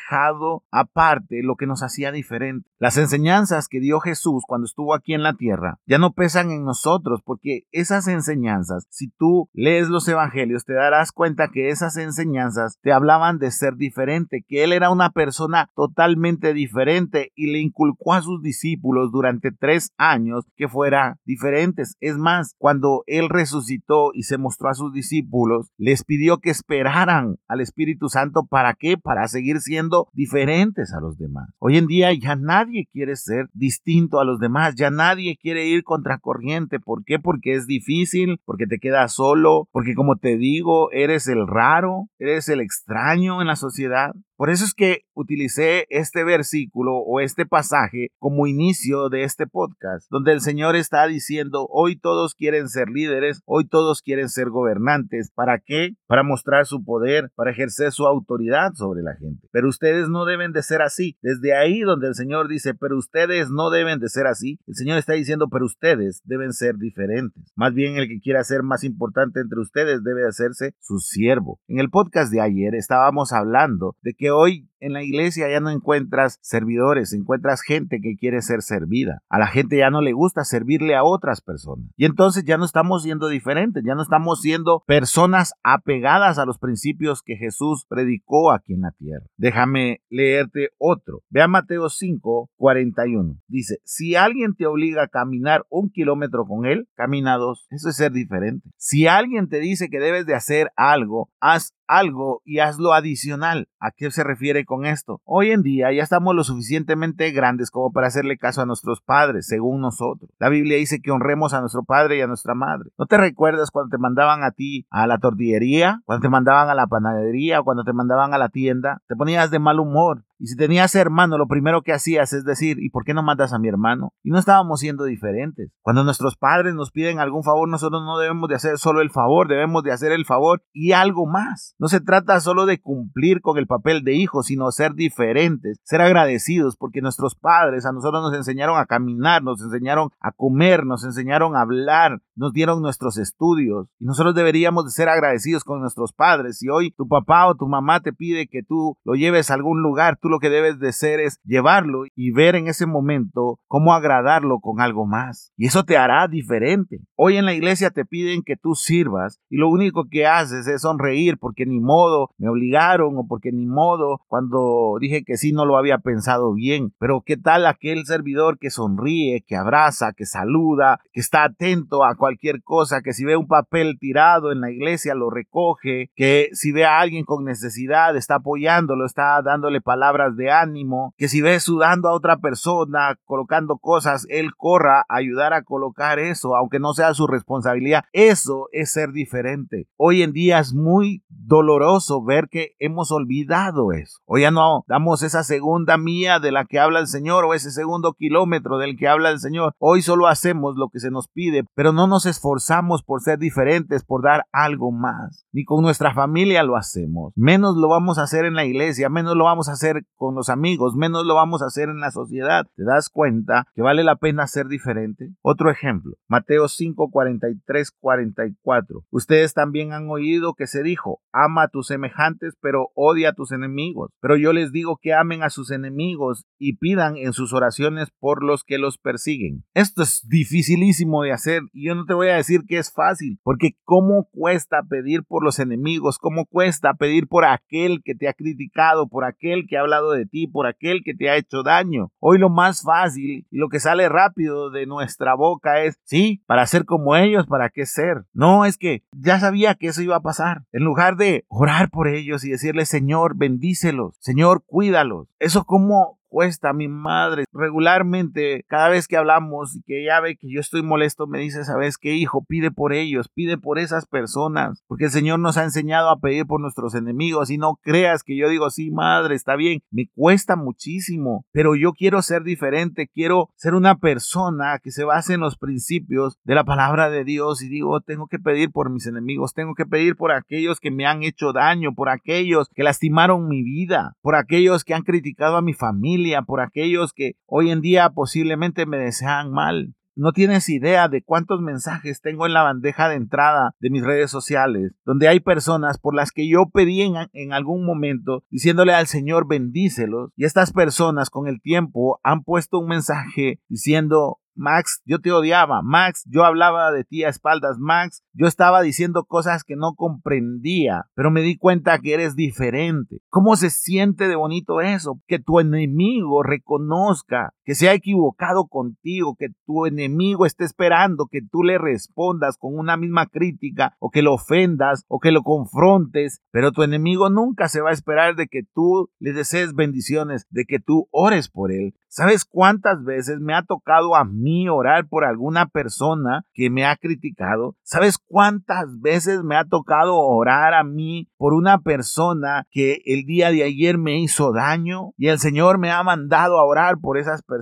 aparte 0.72 1.42
lo 1.44 1.56
que 1.56 1.68
nos 1.68 1.84
hacía 1.84 2.12
diferente. 2.12 2.70
Las 2.80 2.98
enseñanzas 2.98 3.68
que 3.68 3.80
dio 3.80 4.00
Jesús 4.00 4.44
cuando 4.48 4.66
estuvo 4.66 4.94
aquí 4.94 5.14
en 5.14 5.24
la 5.24 5.34
tierra 5.34 5.80
ya 5.86 5.98
no 5.98 6.14
pesan 6.14 6.52
en 6.52 6.64
nosotros 6.64 7.22
porque 7.24 7.64
esas 7.72 8.08
enseñanzas, 8.08 8.86
si 8.90 9.10
tú 9.10 9.50
lees 9.54 9.90
los 9.90 10.08
evangelios, 10.08 10.66
te 10.66 10.74
darás 10.74 11.12
cuenta 11.12 11.50
que 11.50 11.70
esas 11.70 11.98
enseñanzas 11.98 12.78
te 12.82 12.92
hablaban 12.92 13.40
de 13.40 13.52
ser 13.52 13.76
diferente, 13.76 14.46
que 14.48 14.64
Él 14.64 14.74
era 14.74 14.90
una 14.92 15.10
persona 15.10 15.70
totalmente 15.76 16.54
diferente 16.54 17.32
y 17.36 17.52
le 17.52 17.60
inculcó 17.60 18.14
a 18.14 18.22
sus 18.22 18.42
discípulos 18.42 19.12
durante 19.12 19.52
tres 19.52 19.92
años 19.98 20.46
que 20.56 20.68
fueran 20.68 21.18
diferentes. 21.26 21.96
Es 22.00 22.18
más, 22.18 22.56
cuando 22.58 23.04
Él 23.08 23.30
resucitó 23.30 24.12
y 24.14 24.24
se 24.24 24.38
mostró 24.38 24.70
a 24.70 24.74
sus 24.74 24.94
discípulos, 24.94 25.72
les 25.78 26.04
pidió 26.04 26.38
que 26.38 26.50
esperaran 26.50 27.38
al 27.48 27.62
Espíritu 27.62 28.10
Santo. 28.10 28.46
¿Para 28.46 28.74
qué? 28.74 28.98
Para 28.98 29.28
seguir 29.28 29.62
siendo 29.62 29.89
diferentes 30.14 30.94
a 30.94 31.02
los 31.02 31.18
demás. 31.18 31.50
Hoy 31.60 31.78
en 31.78 31.88
día 31.88 32.14
ya 32.14 32.36
nadie 32.36 32.88
quiere 32.92 33.16
ser 33.16 33.48
distinto 33.54 34.20
a 34.20 34.26
los 34.26 34.40
demás, 34.40 34.76
ya 34.76 34.90
nadie 34.90 35.38
quiere 35.38 35.68
ir 35.68 35.84
contracorriente. 35.84 36.80
¿Por 36.80 37.04
qué? 37.04 37.20
Porque 37.20 37.54
es 37.54 37.68
difícil, 37.68 38.40
porque 38.46 38.68
te 38.68 38.80
quedas 38.80 39.14
solo, 39.14 39.68
porque 39.72 39.96
como 39.96 40.18
te 40.18 40.38
digo, 40.38 40.92
eres 40.92 41.28
el 41.28 41.48
raro, 41.48 42.08
eres 42.20 42.50
el 42.50 42.62
extraño 42.62 43.42
en 43.42 43.48
la 43.48 43.56
sociedad. 43.56 44.14
Por 44.40 44.50
eso 44.50 44.64
es 44.64 44.74
que 44.74 45.02
utilicé 45.16 45.86
este 45.90 46.24
versículo 46.24 47.00
o 47.00 47.20
este 47.20 47.46
pasaje 47.46 48.14
como 48.20 48.48
inicio 48.48 49.10
de 49.10 49.26
este 49.26 49.48
podcast, 49.48 50.08
donde 50.10 50.32
el 50.32 50.40
Señor 50.40 50.78
está 50.78 51.06
diciendo, 51.08 51.68
hoy 51.70 52.00
todos 52.00 52.36
quieren 52.36 52.70
ser 52.70 52.88
líderes, 52.88 53.42
hoy 53.44 53.68
todos 53.68 54.02
quieren 54.02 54.30
ser 54.30 54.50
gobernantes. 54.50 55.30
¿Para 55.36 55.60
qué? 55.60 55.98
Para 56.08 56.24
mostrar 56.24 56.66
su 56.68 56.86
poder, 56.86 57.34
para 57.36 57.52
ejercer 57.52 57.92
su 57.92 58.08
autoridad 58.08 58.72
sobre 58.76 59.02
la 59.02 59.14
gente. 59.16 59.46
Pero 59.52 59.68
ustedes 59.68 60.08
no 60.08 60.24
deben 60.24 60.54
de 60.54 60.64
ser 60.64 60.82
así. 60.84 61.18
Desde 61.22 61.54
ahí 61.54 61.82
donde 61.82 62.08
el 62.08 62.16
Señor 62.16 62.48
dice, 62.48 62.74
pero 62.74 62.98
ustedes 62.98 63.50
no 63.50 63.70
deben 63.70 64.00
de 64.00 64.08
ser 64.08 64.26
así, 64.26 64.58
el 64.68 64.76
Señor 64.76 65.00
está 65.00 65.16
diciendo, 65.16 65.50
pero 65.50 65.66
ustedes 65.66 66.22
deben 66.24 66.54
ser 66.54 66.78
diferentes. 66.78 67.52
Más 67.58 67.74
bien 67.74 67.98
el 67.98 68.08
que 68.08 68.22
quiera 68.22 68.42
ser 68.46 68.64
más 68.64 68.86
importante 68.86 69.42
entre 69.42 69.60
ustedes 69.60 70.02
debe 70.02 70.26
hacerse 70.26 70.76
su 70.80 71.00
siervo. 71.00 71.60
En 71.68 71.80
el 71.80 71.90
podcast 71.90 72.32
de 72.32 72.40
ayer 72.40 72.74
estábamos 72.74 73.34
hablando 73.34 73.98
de 74.02 74.14
que 74.14 74.29
hoy 74.30 74.69
en 74.80 74.94
la 74.94 75.04
iglesia 75.04 75.50
ya 75.50 75.60
no 75.60 75.70
encuentras 75.70 76.40
servidores, 76.42 77.14
encuentras 77.14 77.62
gente 77.62 78.00
que 78.02 78.16
quiere 78.16 78.42
ser 78.42 78.62
servida. 78.62 79.22
A 79.30 79.40
la 79.40 79.48
gente 79.48 79.78
ya 79.78 79.90
no 79.90 80.02
le 80.02 80.14
gusta 80.14 80.44
servirle 80.44 80.96
a 80.96 81.04
otras 81.04 81.42
personas. 81.42 81.86
Y 81.98 82.06
entonces 82.06 82.44
ya 82.46 82.58
no 82.58 82.66
estamos 82.66 83.04
siendo 83.04 83.28
diferentes, 83.28 83.84
ya 83.86 83.96
no 83.96 84.02
estamos 84.02 84.42
siendo 84.42 84.84
personas 84.86 85.54
apegadas 85.64 86.40
a 86.40 86.46
los 86.46 86.58
principios 86.58 87.22
que 87.24 87.36
Jesús 87.36 87.86
predicó 87.88 88.52
aquí 88.52 88.74
en 88.74 88.82
la 88.82 88.92
tierra. 88.92 89.26
Déjame 89.38 90.02
leerte 90.10 90.70
otro. 90.78 91.22
Ve 91.30 91.42
a 91.42 91.48
Mateo 91.48 91.90
5, 91.90 92.50
41. 92.56 93.38
Dice, 93.48 93.78
si 93.84 94.16
alguien 94.16 94.56
te 94.56 94.66
obliga 94.66 95.04
a 95.04 95.08
caminar 95.08 95.66
un 95.70 95.90
kilómetro 95.90 96.46
con 96.46 96.66
él, 96.66 96.88
camina 96.96 97.38
dos. 97.38 97.68
Eso 97.70 97.90
es 97.90 97.96
ser 97.96 98.12
diferente. 98.12 98.70
Si 98.78 99.08
alguien 99.08 99.50
te 99.50 99.60
dice 99.60 99.90
que 99.90 100.00
debes 100.00 100.26
de 100.26 100.36
hacer 100.36 100.72
algo, 100.76 101.30
haz 101.40 101.74
algo 101.88 102.42
y 102.46 102.60
hazlo 102.60 102.94
adicional. 102.94 103.68
¿A 103.80 103.92
qué 103.92 104.12
se 104.12 104.24
refiere 104.24 104.66
con 104.70 104.86
esto? 104.86 105.20
Hoy 105.26 105.50
en 105.50 105.64
día 105.64 105.92
ya 105.92 106.04
estamos 106.04 106.36
lo 106.36 106.44
suficientemente 106.44 107.32
grandes 107.32 107.72
como 107.72 107.92
para 107.92 108.08
hacerle 108.08 108.38
caso 108.38 108.62
a 108.62 108.68
nuestros 108.68 109.02
padres, 109.02 109.48
según 109.48 109.82
nosotros. 109.82 110.30
La 110.38 110.48
Biblia 110.48 110.78
dice 110.78 111.02
que 111.02 111.10
honremos 111.10 111.56
a 111.56 111.60
nuestro 111.60 111.84
padre 111.84 112.18
y 112.18 112.22
a 112.22 112.28
nuestra 112.28 112.54
madre. 112.54 112.92
¿No 112.98 113.08
te 113.08 113.18
recuerdas 113.18 113.72
cuando 113.72 113.90
te 113.90 113.98
mandaban 113.98 114.44
a 114.44 114.52
ti 114.52 114.86
a 114.92 115.08
la 115.08 115.18
tortillería? 115.18 116.02
Cuando 116.06 116.22
te 116.22 116.30
mandaban 116.30 116.70
a 116.70 116.76
la 116.76 116.86
panadería 116.86 117.60
o 117.60 117.64
cuando 117.64 117.84
te 117.84 117.94
mandaban 117.94 118.36
a 118.36 118.38
la 118.38 118.50
tienda? 118.50 119.02
Te 119.08 119.16
ponías 119.16 119.50
de 119.50 119.58
mal 119.58 119.80
humor 119.80 120.24
y 120.40 120.48
si 120.48 120.56
tenías 120.56 120.96
hermano, 120.96 121.38
lo 121.38 121.48
primero 121.48 121.82
que 121.82 121.92
hacías 121.92 122.32
es 122.32 122.46
decir, 122.46 122.78
¿y 122.80 122.90
por 122.90 123.04
qué 123.04 123.14
no 123.14 123.22
mandas 123.22 123.52
a 123.52 123.60
mi 123.60 123.68
hermano? 123.68 124.14
Y 124.24 124.32
no 124.32 124.40
estábamos 124.40 124.80
siendo 124.80 125.04
diferentes. 125.04 125.70
Cuando 125.82 126.06
nuestros 126.06 126.38
padres 126.38 126.74
nos 126.74 126.92
piden 126.92 127.20
algún 127.20 127.44
favor, 127.44 127.68
nosotros 127.68 128.04
no 128.06 128.18
debemos 128.18 128.48
de 128.48 128.56
hacer 128.56 128.78
solo 128.78 129.02
el 129.02 129.12
favor, 129.12 129.50
debemos 129.50 129.84
de 129.84 129.92
hacer 129.92 130.14
el 130.14 130.26
favor 130.26 130.64
y 130.72 130.94
algo 130.94 131.26
más. 131.26 131.76
No 131.78 131.90
se 131.90 132.00
trata 132.00 132.40
solo 132.40 132.66
de 132.66 132.80
cumplir 132.80 133.42
con 133.42 133.58
el 133.58 133.68
papel 133.68 134.06
de 134.06 134.16
hijo, 134.16 134.42
sino 134.42 134.72
ser 134.72 134.94
diferentes, 134.94 135.80
ser 135.84 136.02
agradecidos, 136.02 136.78
porque 136.78 137.02
nuestros 137.02 137.36
padres 137.36 137.86
a 137.86 137.92
nosotros 137.92 138.24
nos 138.24 138.34
enseñaron 138.34 138.80
a 138.80 138.86
caminar, 138.86 139.44
nos 139.44 139.62
enseñaron 139.62 140.10
a 140.22 140.32
comer, 140.32 140.86
nos 140.86 141.04
enseñaron 141.04 141.58
a 141.58 141.62
hablar, 141.62 142.22
nos 142.40 142.54
dieron 142.54 142.82
nuestros 142.82 143.18
estudios. 143.18 143.88
Y 144.00 144.06
nosotros 144.06 144.34
deberíamos 144.34 144.86
de 144.86 144.92
ser 144.92 145.10
agradecidos 145.10 145.64
con 145.64 145.82
nuestros 145.82 146.14
padres. 146.14 146.58
Si 146.58 146.70
hoy 146.70 146.92
tu 146.92 147.08
papá 147.08 147.48
o 147.48 147.56
tu 147.56 147.68
mamá 147.68 148.00
te 148.00 148.14
pide 148.14 148.48
que 148.48 148.64
tú 148.64 148.96
lo 149.04 149.14
lleves 149.16 149.52
a 149.52 149.56
algún 149.56 149.82
lugar, 149.82 150.18
tú 150.22 150.30
lo 150.30 150.40
que 150.40 150.50
debes 150.50 150.80
de 150.80 150.90
hacer 150.90 151.20
es 151.20 151.40
llevarlo 151.44 152.04
y 152.16 152.32
ver 152.32 152.56
en 152.56 152.68
ese 152.68 152.86
momento 152.86 153.60
cómo 153.68 153.94
agradarlo 153.94 154.60
con 154.60 154.80
algo 154.80 155.06
más. 155.06 155.52
Y 155.58 155.68
eso 155.68 155.84
te 155.84 155.98
hará 155.98 156.28
diferente. 156.28 157.00
Hoy 157.16 157.36
en 157.36 157.46
la 157.46 157.54
iglesia 157.54 157.90
te 157.90 158.06
piden 158.06 158.42
que 158.44 158.56
tú 158.56 158.74
sirvas 158.74 159.40
y 159.50 159.58
lo 159.58 159.70
único 159.70 160.06
que 160.10 160.26
haces 160.26 160.66
es 160.68 160.82
sonreír 160.82 161.38
porque 161.38 161.66
ni 161.66 161.82
modo 161.82 162.30
me 162.38 162.50
obligaron 162.50 163.18
o 163.18 163.28
porque 163.28 163.52
ni 163.52 163.66
modo 163.66 164.22
cuando 164.28 164.96
dije 165.02 165.24
que 165.26 165.36
sí 165.36 165.52
no 165.52 165.66
lo 165.66 165.78
había 165.78 165.98
pensado 165.98 166.54
bien. 166.54 166.94
Pero 167.00 167.22
¿qué 167.26 167.36
tal 167.36 167.66
aquel 167.66 168.06
servidor 168.06 168.58
que 168.60 168.70
sonríe, 168.70 169.44
que 169.46 169.58
abraza, 169.58 170.14
que 170.14 170.26
saluda, 170.26 171.02
que 171.12 171.20
está 171.20 171.44
atento 171.44 172.06
a 172.06 172.16
cualquier 172.16 172.29
cosa, 172.64 173.02
que 173.02 173.14
si 173.14 173.26
ve 173.26 173.36
un 173.36 173.48
papel 173.48 173.98
tirado 174.00 174.52
en 174.52 174.62
la 174.62 174.72
iglesia 174.72 175.16
lo 175.16 175.30
recoge, 175.30 176.10
que 176.16 176.50
si 176.54 176.72
ve 176.72 176.86
a 176.86 177.00
alguien 177.00 177.26
con 177.26 177.44
necesidad 177.46 178.16
está 178.16 178.36
apoyándolo, 178.36 179.06
está 179.06 179.42
dándole 179.42 179.82
palabras 179.82 180.36
de 180.36 180.52
ánimo, 180.52 181.14
que 181.18 181.28
si 181.28 181.42
ves 181.42 181.64
sudando 181.64 182.10
a 182.10 182.14
otra 182.14 182.38
persona, 182.38 183.16
colocando 183.26 183.78
cosas, 183.78 184.26
él 184.30 184.52
corra 184.56 185.02
a 185.02 185.16
ayudar 185.16 185.54
a 185.54 185.64
colocar 185.64 186.20
eso, 186.20 186.56
aunque 186.56 186.80
no 186.80 186.94
sea 186.94 187.14
su 187.14 187.28
responsabilidad. 187.28 188.04
Eso 188.14 188.68
es 188.72 188.92
ser 188.92 189.12
diferente. 189.12 189.88
Hoy 189.98 190.24
en 190.24 190.34
día 190.34 190.60
es 190.60 190.74
muy 190.74 191.24
doloroso 191.28 192.24
ver 192.24 192.48
que 192.50 192.76
hemos 192.80 193.12
olvidado 193.12 193.92
eso. 193.92 194.20
Hoy 194.26 194.42
ya 194.42 194.52
no 194.52 194.84
damos 194.88 195.24
esa 195.24 195.44
segunda 195.44 195.98
mía 195.98 196.40
de 196.40 196.52
la 196.52 196.66
que 196.66 196.80
habla 196.80 197.00
el 197.00 197.08
Señor 197.08 197.46
o 197.46 197.54
ese 197.54 197.72
segundo 197.72 198.14
kilómetro 198.14 198.78
del 198.78 198.98
que 198.98 199.08
habla 199.08 199.30
el 199.32 199.40
Señor. 199.40 199.74
Hoy 199.80 200.02
solo 200.02 200.28
hacemos 200.28 200.76
lo 200.76 200.90
que 200.90 201.00
se 201.00 201.12
nos 201.12 201.28
pide, 201.28 201.64
pero 201.76 201.92
no 201.92 202.08
nos 202.08 202.19
esforzamos 202.26 203.04
por 203.04 203.22
ser 203.22 203.40
diferentes, 203.40 204.04
por 204.04 204.24
dar 204.24 204.46
algo 204.52 204.92
más. 204.92 205.46
Ni 205.52 205.66
con 205.66 205.82
nuestra 205.82 206.14
familia 206.14 206.64
lo 206.64 206.76
hacemos. 206.76 207.34
Menos 207.36 207.76
lo 207.76 207.88
vamos 207.88 208.18
a 208.18 208.24
hacer 208.24 208.46
en 208.46 208.56
la 208.56 208.66
iglesia, 208.66 209.10
menos 209.10 209.36
lo 209.36 209.46
vamos 209.46 209.70
a 209.70 209.74
hacer 209.74 210.06
con 210.16 210.36
los 210.36 210.50
amigos, 210.50 210.96
menos 210.96 211.26
lo 211.26 211.36
vamos 211.36 211.62
a 211.62 211.66
hacer 211.66 211.90
en 211.90 212.00
la 212.00 212.12
sociedad. 212.12 212.66
¿Te 212.76 212.84
das 212.84 213.10
cuenta 213.10 213.66
que 213.76 213.82
vale 213.82 214.04
la 214.04 214.16
pena 214.16 214.48
ser 214.48 214.68
diferente? 214.68 215.32
Otro 215.42 215.70
ejemplo, 215.70 216.16
Mateo 216.28 216.68
5, 216.68 217.10
43, 217.12 217.92
44. 218.00 219.06
Ustedes 219.12 219.54
también 219.54 219.94
han 219.94 220.10
oído 220.10 220.54
que 220.54 220.68
se 220.68 220.84
dijo, 220.84 221.22
ama 221.32 221.64
a 221.64 221.68
tus 221.68 221.88
semejantes, 221.88 222.56
pero 222.62 222.90
odia 222.96 223.30
a 223.30 223.34
tus 223.34 223.52
enemigos. 223.52 224.12
Pero 224.22 224.36
yo 224.36 224.54
les 224.54 224.72
digo 224.72 225.00
que 225.02 225.14
amen 225.14 225.44
a 225.44 225.50
sus 225.50 225.72
enemigos 225.72 226.46
y 226.58 226.78
pidan 226.78 227.18
en 227.18 227.34
sus 227.34 227.54
oraciones 227.54 228.10
por 228.20 228.44
los 228.44 228.64
que 228.64 228.78
los 228.78 228.98
persiguen. 228.98 229.64
Esto 229.74 230.04
es 230.04 230.26
dificilísimo 230.28 231.24
de 231.24 231.32
hacer 231.32 231.64
y 231.74 231.88
yo 231.88 231.96
no 231.96 232.06
te 232.10 232.16
voy 232.16 232.30
a 232.30 232.38
decir 232.38 232.62
que 232.68 232.80
es 232.80 232.92
fácil, 232.92 233.40
porque 233.44 233.78
cómo 233.84 234.28
cuesta 234.32 234.82
pedir 234.82 235.24
por 235.24 235.44
los 235.44 235.60
enemigos, 235.60 236.18
cómo 236.18 236.48
cuesta 236.48 236.96
pedir 236.96 237.28
por 237.28 237.46
aquel 237.46 238.02
que 238.04 238.16
te 238.16 238.28
ha 238.28 238.34
criticado, 238.34 239.08
por 239.08 239.26
aquel 239.26 239.68
que 239.68 239.78
ha 239.78 239.82
hablado 239.82 240.12
de 240.12 240.26
ti, 240.26 240.48
por 240.48 240.66
aquel 240.66 241.04
que 241.06 241.14
te 241.14 241.30
ha 241.30 241.38
hecho 241.38 241.62
daño. 241.62 242.12
Hoy 242.18 242.40
lo 242.40 242.50
más 242.50 242.82
fácil 242.82 243.46
y 243.52 243.58
lo 243.58 243.70
que 243.70 243.80
sale 243.80 244.10
rápido 244.10 244.72
de 244.72 244.88
nuestra 244.88 245.36
boca 245.36 245.84
es, 245.84 246.00
sí, 246.04 246.42
para 246.48 246.66
ser 246.66 246.86
como 246.86 247.16
ellos, 247.16 247.46
¿para 247.46 247.70
qué 247.70 247.86
ser? 247.86 248.26
No, 248.34 248.66
es 248.66 248.80
que 248.80 249.04
ya 249.12 249.40
sabía 249.40 249.76
que 249.76 249.90
eso 249.90 250.02
iba 250.02 250.16
a 250.16 250.22
pasar. 250.22 250.64
En 250.72 250.84
lugar 250.84 251.16
de 251.16 251.46
orar 251.48 251.92
por 251.92 252.08
ellos 252.08 252.44
y 252.44 252.50
decirles, 252.50 252.90
Señor, 252.90 253.38
bendícelos, 253.38 254.16
Señor, 254.20 254.64
cuídalos. 254.66 255.28
Eso 255.38 255.64
como 255.66 256.19
cuesta, 256.30 256.74
mi 256.74 256.88
madre. 256.88 257.46
Regularmente, 257.52 258.64
cada 258.68 258.90
vez 258.90 259.08
que 259.08 259.18
hablamos 259.18 259.76
y 259.76 259.82
que 259.82 260.04
ella 260.04 260.22
ve 260.22 260.38
que 260.38 260.50
yo 260.50 260.60
estoy 260.60 260.84
molesto, 260.84 261.28
me 261.28 261.40
dice, 261.40 261.66
¿sabes 261.66 261.98
qué, 261.98 262.16
hijo? 262.16 262.46
Pide 262.48 262.72
por 262.72 262.94
ellos, 262.94 263.30
pide 263.34 263.58
por 263.58 263.80
esas 263.80 264.06
personas, 264.06 264.84
porque 264.88 265.06
el 265.06 265.12
Señor 265.12 265.40
nos 265.40 265.58
ha 265.58 265.64
enseñado 265.64 266.10
a 266.10 266.20
pedir 266.20 266.46
por 266.46 266.62
nuestros 266.62 266.96
enemigos 266.96 267.50
y 267.50 267.58
no 267.58 267.80
creas 267.82 268.24
que 268.24 268.38
yo 268.38 268.50
digo, 268.50 268.70
sí, 268.70 268.92
madre, 268.92 269.36
está 269.36 269.56
bien, 269.56 269.82
me 269.92 270.08
cuesta 270.14 270.56
muchísimo, 270.56 271.46
pero 271.52 271.76
yo 271.76 271.94
quiero 271.94 272.22
ser 272.22 272.44
diferente, 272.44 273.10
quiero 273.14 273.50
ser 273.56 273.74
una 273.74 273.96
persona 273.96 274.80
que 274.82 274.92
se 274.92 275.04
base 275.04 275.34
en 275.34 275.42
los 275.42 275.58
principios 275.58 276.38
de 276.44 276.56
la 276.56 276.64
palabra 276.64 277.10
de 277.10 277.24
Dios 277.24 277.62
y 277.62 277.70
digo, 277.70 278.02
tengo 278.02 278.28
que 278.28 278.40
pedir 278.40 278.72
por 278.72 278.90
mis 278.90 279.08
enemigos, 279.08 279.54
tengo 279.54 279.74
que 279.74 279.86
pedir 279.86 280.16
por 280.16 280.32
aquellos 280.32 280.80
que 280.80 280.92
me 280.92 281.06
han 281.06 281.24
hecho 281.24 281.54
daño, 281.54 281.94
por 281.96 282.10
aquellos 282.10 282.70
que 282.76 282.84
lastimaron 282.84 283.48
mi 283.48 283.64
vida, 283.64 284.14
por 284.22 284.36
aquellos 284.36 284.84
que 284.84 284.94
han 284.94 285.04
criticado 285.04 285.58
a 285.58 285.62
mi 285.62 285.74
familia, 285.74 286.19
por 286.46 286.62
aquellos 286.62 287.14
que 287.14 287.34
hoy 287.46 287.72
en 287.72 287.82
día 287.82 288.10
posiblemente 288.10 288.86
me 288.86 288.98
desean 288.98 289.52
mal. 289.52 289.94
No 290.16 290.34
tienes 290.34 290.68
idea 290.68 291.08
de 291.08 291.24
cuántos 291.24 291.62
mensajes 291.62 292.20
tengo 292.22 292.46
en 292.46 292.54
la 292.54 292.64
bandeja 292.64 293.08
de 293.08 293.16
entrada 293.16 293.74
de 293.80 293.90
mis 293.90 294.04
redes 294.04 294.30
sociales, 294.30 294.92
donde 295.06 295.30
hay 295.30 295.40
personas 295.40 295.98
por 295.98 296.14
las 296.14 296.32
que 296.32 296.50
yo 296.50 296.66
pedí 296.74 297.02
en, 297.04 297.54
algún 297.54 297.86
momento 297.86 298.44
diciéndole 298.50 298.94
al 298.94 299.08
Señor 299.08 299.48
bendícelos, 299.48 300.32
y 300.36 300.44
estas 300.44 300.74
personas 300.74 301.30
con 301.30 301.48
el 301.48 301.62
tiempo 301.62 302.20
han 302.22 302.44
puesto 302.44 302.80
un 302.80 302.88
mensaje 302.88 303.62
diciendo 303.70 304.40
Max, 304.60 305.02
yo 305.06 305.20
te 305.20 305.32
odiaba. 305.32 305.82
Max, 305.82 306.24
yo 306.28 306.44
hablaba 306.44 306.92
de 306.92 307.06
ti 307.06 307.24
a 307.24 307.30
espaldas. 307.30 307.78
Max, 307.80 308.24
yo 308.34 308.46
estaba 308.46 308.82
diciendo 308.82 309.24
cosas 309.24 309.64
que 309.64 309.76
no 309.76 309.94
comprendía, 309.96 311.06
pero 311.16 311.32
me 311.32 311.42
di 311.42 311.58
cuenta 311.58 311.98
que 312.00 312.14
eres 312.14 312.36
diferente. 312.36 313.22
¿Cómo 313.30 313.56
se 313.56 313.70
siente 313.70 314.28
de 314.28 314.36
bonito 314.36 314.82
eso? 314.82 315.20
Que 315.28 315.40
tu 315.40 315.60
enemigo 315.60 316.44
reconozca 316.44 317.54
que 317.70 317.76
se 317.76 317.88
ha 317.88 317.94
equivocado 317.94 318.66
contigo, 318.66 319.36
que 319.38 319.50
tu 319.68 319.86
enemigo 319.86 320.48
esté 320.48 320.66
esperando 320.66 321.28
que 321.28 321.42
tú 321.44 321.62
le 321.62 321.78
respondas 321.78 322.58
con 322.58 322.76
una 322.76 322.98
misma 322.98 323.28
crítica 323.28 323.96
o 324.00 324.10
que 324.10 324.24
lo 324.24 324.34
ofendas 324.34 325.06
o 325.08 325.20
que 325.20 325.32
lo 325.32 325.44
confrontes, 325.44 326.42
pero 326.50 326.72
tu 326.72 326.82
enemigo 326.82 327.30
nunca 327.30 327.68
se 327.68 327.82
va 327.82 327.92
a 327.92 327.94
esperar 327.94 328.36
de 328.36 328.48
que 328.48 328.62
tú 328.74 329.12
le 329.20 329.34
desees 329.34 329.76
bendiciones, 329.76 330.48
de 330.50 330.66
que 330.66 330.80
tú 330.80 331.10
ores 331.12 331.48
por 331.48 331.72
él. 331.72 331.94
¿Sabes 332.12 332.44
cuántas 332.44 333.04
veces 333.04 333.40
me 333.40 333.54
ha 333.54 333.62
tocado 333.62 334.16
a 334.16 334.26
mí 334.26 334.68
orar 334.68 335.08
por 335.08 335.24
alguna 335.24 335.68
persona 335.68 336.44
que 336.54 336.72
me 336.72 336.84
ha 336.88 336.96
criticado? 336.96 337.76
¿Sabes 337.84 338.18
cuántas 338.18 339.00
veces 339.00 339.44
me 339.44 339.56
ha 339.56 339.66
tocado 339.66 340.18
orar 340.18 340.74
a 340.74 340.84
mí 340.84 341.30
por 341.38 341.54
una 341.54 341.82
persona 341.82 342.66
que 342.72 343.04
el 343.06 343.26
día 343.26 343.52
de 343.52 343.64
ayer 343.64 344.00
me 344.00 344.20
hizo 344.20 344.52
daño? 344.54 345.12
Y 345.18 345.28
el 345.28 345.38
Señor 345.38 345.78
me 345.78 345.92
ha 345.92 346.02
mandado 346.02 346.58
a 346.58 346.66
orar 346.66 346.98
por 347.00 347.20
esas 347.20 347.44
personas. 347.44 347.59